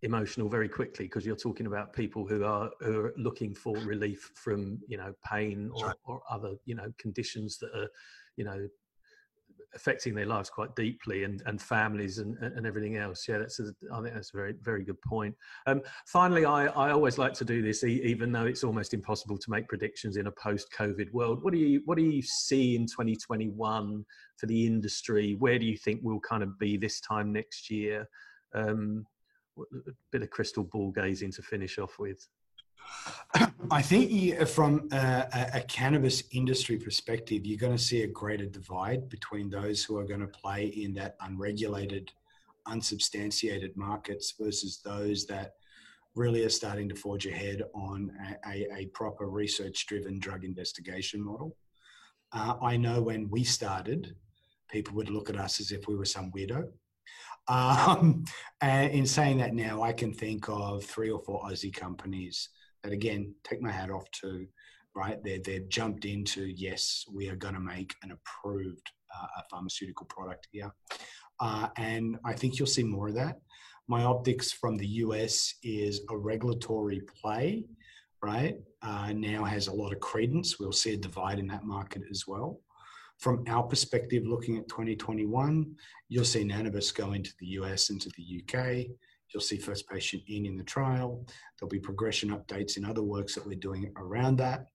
emotional 0.04 0.50
very 0.50 0.68
quickly 0.68 1.06
because 1.06 1.26
you're 1.26 1.36
talking 1.36 1.68
about 1.68 1.94
people 1.94 2.28
who 2.28 2.44
are 2.44 2.70
who 2.82 3.06
are 3.06 3.14
looking 3.18 3.54
for 3.54 3.76
relief 3.78 4.32
from 4.36 4.80
you 4.88 4.98
know 4.98 5.14
pain 5.26 5.72
or, 5.74 5.96
or 6.06 6.22
other 6.30 6.56
you 6.66 6.76
know 6.76 6.92
conditions 6.98 7.58
that 7.58 7.70
are 7.76 7.88
you 8.36 8.44
know 8.44 8.68
affecting 9.76 10.14
their 10.14 10.26
lives 10.26 10.50
quite 10.50 10.76
deeply 10.76 11.24
and, 11.24 11.42
and 11.46 11.62
families 11.62 12.18
and, 12.18 12.38
and 12.38 12.66
everything 12.66 12.98
else. 12.98 13.28
Yeah, 13.28 13.40
that's 13.40 13.60
a, 13.60 13.74
I 13.94 14.02
think 14.02 14.14
that's 14.14 14.34
a 14.34 14.38
very 14.38 14.56
very 14.62 14.84
good 14.84 15.02
point. 15.02 15.36
Um, 15.68 15.82
finally, 16.06 16.46
I, 16.46 16.66
I 16.66 16.92
always 16.92 17.18
like 17.18 17.34
to 17.34 17.46
do 17.46 17.62
this, 17.62 17.84
even 17.84 18.32
though 18.32 18.46
it's 18.46 18.64
almost 18.64 18.94
impossible 18.94 19.38
to 19.38 19.52
make 19.52 19.68
predictions 19.68 20.18
in 20.18 20.28
a 20.28 20.32
post-COVID 20.32 21.12
world. 21.12 21.44
What 21.44 21.54
do 21.54 21.60
you 21.60 21.82
what 21.86 21.98
do 21.98 22.04
you 22.04 22.22
see 22.22 22.76
in 22.76 22.86
2021 22.86 24.06
for 24.38 24.46
the 24.46 24.68
industry? 24.68 25.36
Where 25.40 25.60
do 25.60 25.66
you 25.66 25.78
think 25.78 26.02
we'll 26.04 26.20
kind 26.20 26.44
of 26.44 26.58
be 26.60 26.78
this 26.78 27.00
time 27.00 27.32
next 27.32 27.70
year? 27.70 28.08
Um, 28.54 29.06
a 29.60 29.92
bit 30.12 30.22
of 30.22 30.30
crystal 30.30 30.64
ball 30.64 30.92
gazing 30.92 31.32
to 31.34 31.42
finish 31.42 31.78
off 31.78 32.00
with. 32.00 32.28
I 33.72 33.82
think 33.82 34.48
from 34.48 34.90
a, 34.92 35.50
a, 35.54 35.62
cannabis 35.62 36.24
industry 36.32 36.78
perspective, 36.78 37.46
you're 37.46 37.58
going 37.58 37.78
to 37.78 37.82
see 37.82 38.04
a 38.04 38.08
greater 38.08 38.46
divide 38.46 39.08
between 39.08 39.50
those 39.50 39.84
who 39.84 39.98
are 39.98 40.04
going 40.04 40.20
to 40.20 40.28
play 40.28 40.66
in 40.66 40.94
that 40.96 41.16
unregulated, 41.22 42.12
unsubstantiated 42.68 43.78
markets 43.78 44.34
versus 44.38 44.82
those 44.84 45.26
that 45.28 45.54
really 46.16 46.44
are 46.44 46.50
starting 46.50 46.90
to 46.90 46.96
forge 46.96 47.26
ahead 47.26 47.64
on 47.74 48.12
a, 48.46 48.68
a 48.76 48.86
proper 48.88 49.30
research 49.30 49.86
driven 49.86 50.20
drug 50.20 50.44
investigation 50.44 51.24
model. 51.24 51.56
Uh, 52.34 52.56
I 52.62 52.76
know 52.76 53.02
when 53.02 53.30
we 53.30 53.46
started, 53.46 54.16
people 54.70 54.96
would 54.96 55.10
look 55.10 55.30
at 55.30 55.38
us 55.38 55.62
as 55.62 55.72
if 55.72 55.88
we 55.88 55.96
were 55.96 56.06
some 56.06 56.32
weirdo. 56.32 56.70
Um, 57.48 58.26
and 58.62 58.92
in 58.92 59.06
saying 59.06 59.38
that 59.38 59.54
now, 59.54 59.82
I 59.82 59.94
can 59.94 60.14
think 60.14 60.50
of 60.50 60.84
three 60.84 61.10
or 61.10 61.22
four 61.22 61.42
Aussie 61.44 61.74
companies 61.74 62.50
that 62.84 62.94
again 62.94 63.34
take 63.44 63.62
my 63.62 63.72
hat 63.72 63.92
off 63.92 64.10
to 64.12 64.46
right 64.96 65.24
they 65.24 65.40
they've 65.40 65.70
jumped 65.70 66.06
into 66.06 66.46
yes 66.46 67.06
we 67.12 67.30
are 67.30 67.36
going 67.36 67.54
to 67.54 67.60
make 67.60 67.96
an 68.04 68.12
approved 68.12 68.92
uh, 69.16 69.42
pharmaceutical 69.50 70.06
product 70.08 70.48
here. 70.52 70.72
Uh, 71.40 71.68
and 71.78 72.18
i 72.26 72.34
think 72.34 72.58
you'll 72.58 72.68
see 72.68 72.84
more 72.84 73.10
of 73.10 73.16
that. 73.16 73.40
My 73.88 74.04
optics 74.04 74.52
from 74.52 74.78
the 74.78 74.88
us 74.88 75.56
is 75.64 76.02
a 76.10 76.18
regulatory 76.18 77.02
play 77.22 77.66
right? 78.24 78.56
Uh, 78.84 79.12
now 79.14 79.44
has 79.44 79.68
a 79.68 79.74
lot 79.74 79.92
of 79.92 80.00
credence. 80.00 80.60
We'll 80.60 80.72
see 80.72 80.94
a 80.94 80.98
divide 80.98 81.40
in 81.40 81.48
that 81.48 81.66
market 81.66 82.04
as 82.10 82.28
well. 82.28 82.60
From 83.18 83.44
our 83.48 83.64
perspective 83.64 84.24
looking 84.26 84.58
at 84.58 84.68
2021 84.68 85.76
you'll 86.10 86.26
see 86.26 86.44
NanaBis 86.44 86.94
go 86.96 87.14
into 87.14 87.32
the 87.40 87.46
us 87.48 87.90
into 87.92 88.10
the 88.18 88.42
uk 88.42 88.88
You'll 89.34 89.42
see 89.42 89.58
first 89.58 89.88
patient 89.88 90.24
in 90.28 90.46
in 90.46 90.58
the 90.58 90.64
trial. 90.64 91.26
There'll 91.58 91.70
be 91.70 91.80
progression 91.80 92.30
updates 92.30 92.78
in 92.78 92.86
other 92.86 93.04
works 93.04 93.36
that 93.36 93.46
we're 93.46 93.56
doing 93.56 93.92
around 93.98 94.38
that. 94.38 94.66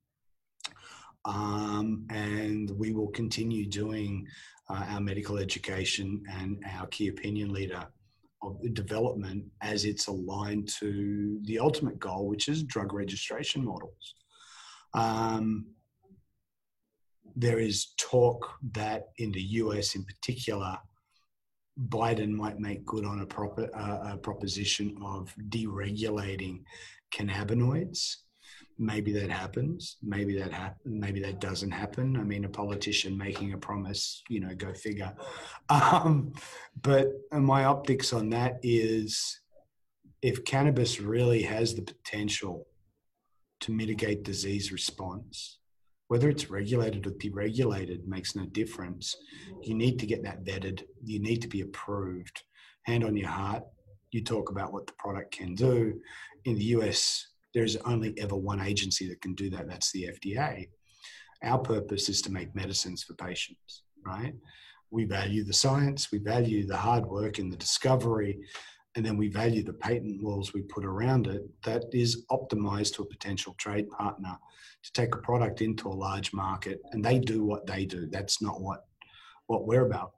Um, 1.24 2.06
and 2.10 2.70
we 2.70 2.92
will 2.92 3.08
continue 3.08 3.66
doing 3.66 4.26
uh, 4.70 4.84
our 4.88 5.00
medical 5.00 5.38
education 5.38 6.22
and 6.30 6.62
our 6.78 6.86
key 6.86 7.08
opinion 7.08 7.52
leader 7.52 7.86
of 8.42 8.58
development 8.74 9.44
as 9.62 9.84
it's 9.84 10.06
aligned 10.06 10.68
to 10.80 11.40
the 11.44 11.58
ultimate 11.58 11.98
goal, 11.98 12.28
which 12.28 12.48
is 12.48 12.62
drug 12.62 12.92
registration 12.92 13.64
models. 13.64 14.14
Um, 14.94 15.66
there 17.34 17.58
is 17.58 17.88
talk 17.98 18.48
that 18.72 19.08
in 19.18 19.32
the 19.32 19.42
US 19.42 19.94
in 19.94 20.04
particular, 20.04 20.78
Biden 21.88 22.30
might 22.30 22.58
make 22.58 22.84
good 22.84 23.04
on 23.04 23.20
a, 23.20 23.26
proper, 23.26 23.68
uh, 23.74 24.14
a 24.14 24.16
proposition 24.16 24.96
of 25.02 25.34
deregulating 25.48 26.62
cannabinoids. 27.12 28.16
Maybe 28.78 29.12
that 29.12 29.30
happens. 29.30 29.96
Maybe 30.02 30.38
that 30.38 30.52
happen. 30.52 31.00
Maybe 31.00 31.20
that 31.20 31.40
doesn't 31.40 31.70
happen. 31.70 32.16
I 32.16 32.22
mean, 32.22 32.44
a 32.44 32.48
politician 32.48 33.16
making 33.16 33.52
a 33.52 33.58
promise, 33.58 34.22
you 34.28 34.40
know, 34.40 34.54
go 34.54 34.72
figure. 34.72 35.14
Um, 35.68 36.32
but 36.82 37.08
my 37.32 37.64
optics 37.64 38.12
on 38.12 38.30
that 38.30 38.60
is, 38.62 39.40
if 40.22 40.44
cannabis 40.44 41.00
really 41.00 41.42
has 41.42 41.74
the 41.74 41.82
potential 41.82 42.68
to 43.60 43.72
mitigate 43.72 44.22
disease 44.22 44.70
response, 44.70 45.58
whether 46.08 46.28
it's 46.28 46.50
regulated 46.50 47.06
or 47.06 47.10
deregulated 47.12 48.06
makes 48.06 48.36
no 48.36 48.46
difference. 48.46 49.16
You 49.62 49.74
need 49.74 49.98
to 49.98 50.06
get 50.06 50.22
that 50.22 50.44
vetted. 50.44 50.82
You 51.04 51.18
need 51.20 51.42
to 51.42 51.48
be 51.48 51.62
approved. 51.62 52.42
Hand 52.84 53.04
on 53.04 53.16
your 53.16 53.28
heart, 53.28 53.64
you 54.12 54.22
talk 54.22 54.50
about 54.50 54.72
what 54.72 54.86
the 54.86 54.92
product 54.98 55.32
can 55.32 55.54
do. 55.54 56.00
In 56.44 56.54
the 56.54 56.64
US, 56.76 57.26
there's 57.54 57.76
only 57.78 58.14
ever 58.18 58.36
one 58.36 58.60
agency 58.60 59.08
that 59.08 59.20
can 59.20 59.34
do 59.34 59.50
that. 59.50 59.68
That's 59.68 59.90
the 59.92 60.10
FDA. 60.14 60.68
Our 61.42 61.58
purpose 61.58 62.08
is 62.08 62.22
to 62.22 62.32
make 62.32 62.54
medicines 62.54 63.02
for 63.02 63.14
patients, 63.14 63.82
right? 64.04 64.34
We 64.90 65.04
value 65.04 65.42
the 65.42 65.52
science, 65.52 66.12
we 66.12 66.18
value 66.18 66.66
the 66.66 66.76
hard 66.76 67.04
work 67.04 67.38
and 67.38 67.52
the 67.52 67.56
discovery, 67.56 68.38
and 68.96 69.04
then 69.04 69.18
we 69.18 69.28
value 69.28 69.62
the 69.62 69.74
patent 69.74 70.22
walls 70.22 70.54
we 70.54 70.62
put 70.62 70.84
around 70.84 71.26
it 71.26 71.42
that 71.62 71.84
is 71.92 72.24
optimized 72.30 72.94
to 72.94 73.02
a 73.02 73.06
potential 73.06 73.54
trade 73.58 73.88
partner 73.90 74.36
to 74.82 74.92
take 74.92 75.14
a 75.14 75.18
product 75.18 75.60
into 75.60 75.88
a 75.88 75.90
large 75.90 76.32
market 76.32 76.80
and 76.92 77.04
they 77.04 77.18
do 77.18 77.44
what 77.44 77.66
they 77.66 77.84
do. 77.84 78.08
That's 78.10 78.42
not 78.42 78.60
what 78.60 78.84
what 79.46 79.66
we're 79.66 79.86
about. 79.86 80.12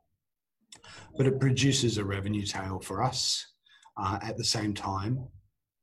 But 1.16 1.26
it 1.26 1.40
produces 1.40 1.98
a 1.98 2.04
revenue 2.04 2.46
tail 2.46 2.80
for 2.80 3.02
us 3.02 3.44
uh, 3.98 4.18
at 4.22 4.38
the 4.38 4.44
same 4.44 4.72
time 4.72 5.26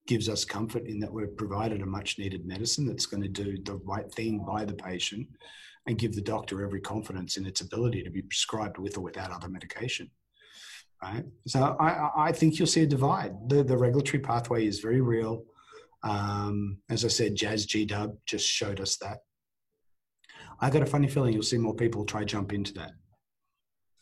gives 0.07 0.29
us 0.29 0.45
comfort 0.45 0.85
in 0.85 0.99
that 0.99 1.11
we've 1.11 1.35
provided 1.35 1.81
a 1.81 1.85
much 1.85 2.17
needed 2.17 2.45
medicine 2.45 2.85
that's 2.85 3.07
going 3.07 3.23
to 3.23 3.29
do 3.29 3.57
the 3.63 3.75
right 3.83 4.11
thing 4.13 4.43
by 4.45 4.63
the 4.63 4.73
patient 4.73 5.27
and 5.87 5.97
give 5.97 6.15
the 6.15 6.21
doctor 6.21 6.63
every 6.63 6.79
confidence 6.79 7.37
in 7.37 7.45
its 7.45 7.61
ability 7.61 8.03
to 8.03 8.09
be 8.09 8.21
prescribed 8.21 8.77
with 8.77 8.97
or 8.97 9.01
without 9.01 9.31
other 9.31 9.49
medication 9.49 10.09
right? 11.05 11.23
So 11.47 11.75
I, 11.79 12.27
I 12.27 12.31
think 12.31 12.57
you'll 12.57 12.67
see 12.67 12.83
a 12.83 12.87
divide. 12.87 13.33
The, 13.49 13.63
the 13.63 13.77
regulatory 13.77 14.19
pathway 14.19 14.65
is 14.65 14.79
very 14.79 15.01
real. 15.01 15.43
Um, 16.03 16.77
as 16.89 17.03
I 17.05 17.07
said, 17.07 17.35
Jazz 17.35 17.65
G 17.65 17.85
Dub 17.85 18.15
just 18.25 18.47
showed 18.47 18.79
us 18.79 18.97
that. 18.97 19.19
I 20.61 20.69
got 20.69 20.83
a 20.83 20.85
funny 20.85 21.07
feeling 21.07 21.33
you'll 21.33 21.43
see 21.43 21.57
more 21.57 21.75
people 21.75 22.05
try 22.05 22.23
jump 22.23 22.53
into 22.53 22.73
that. 22.73 22.91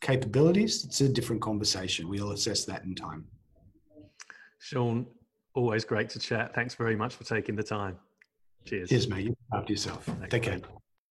Capabilities, 0.02 0.84
it's 0.86 1.02
a 1.02 1.10
different 1.10 1.42
conversation. 1.42 2.10
We'll 2.10 2.32
assess 2.32 2.66
that 2.66 2.84
in 2.84 2.94
time. 2.94 3.26
Sean, 4.60 5.08
always 5.56 5.86
great 5.86 6.10
to 6.10 6.20
chat. 6.20 6.54
Thanks 6.54 6.76
very 6.76 6.96
much 6.96 7.16
for 7.16 7.24
taking 7.24 7.56
the 7.56 7.64
time. 7.64 7.98
Cheers. 8.66 8.90
Cheers, 8.90 9.08
mate. 9.08 9.26
You 9.26 9.38
after 9.54 9.74
yourself. 9.74 10.06
Thanks, 10.06 10.30
Take 10.30 10.44
care. 10.44 10.62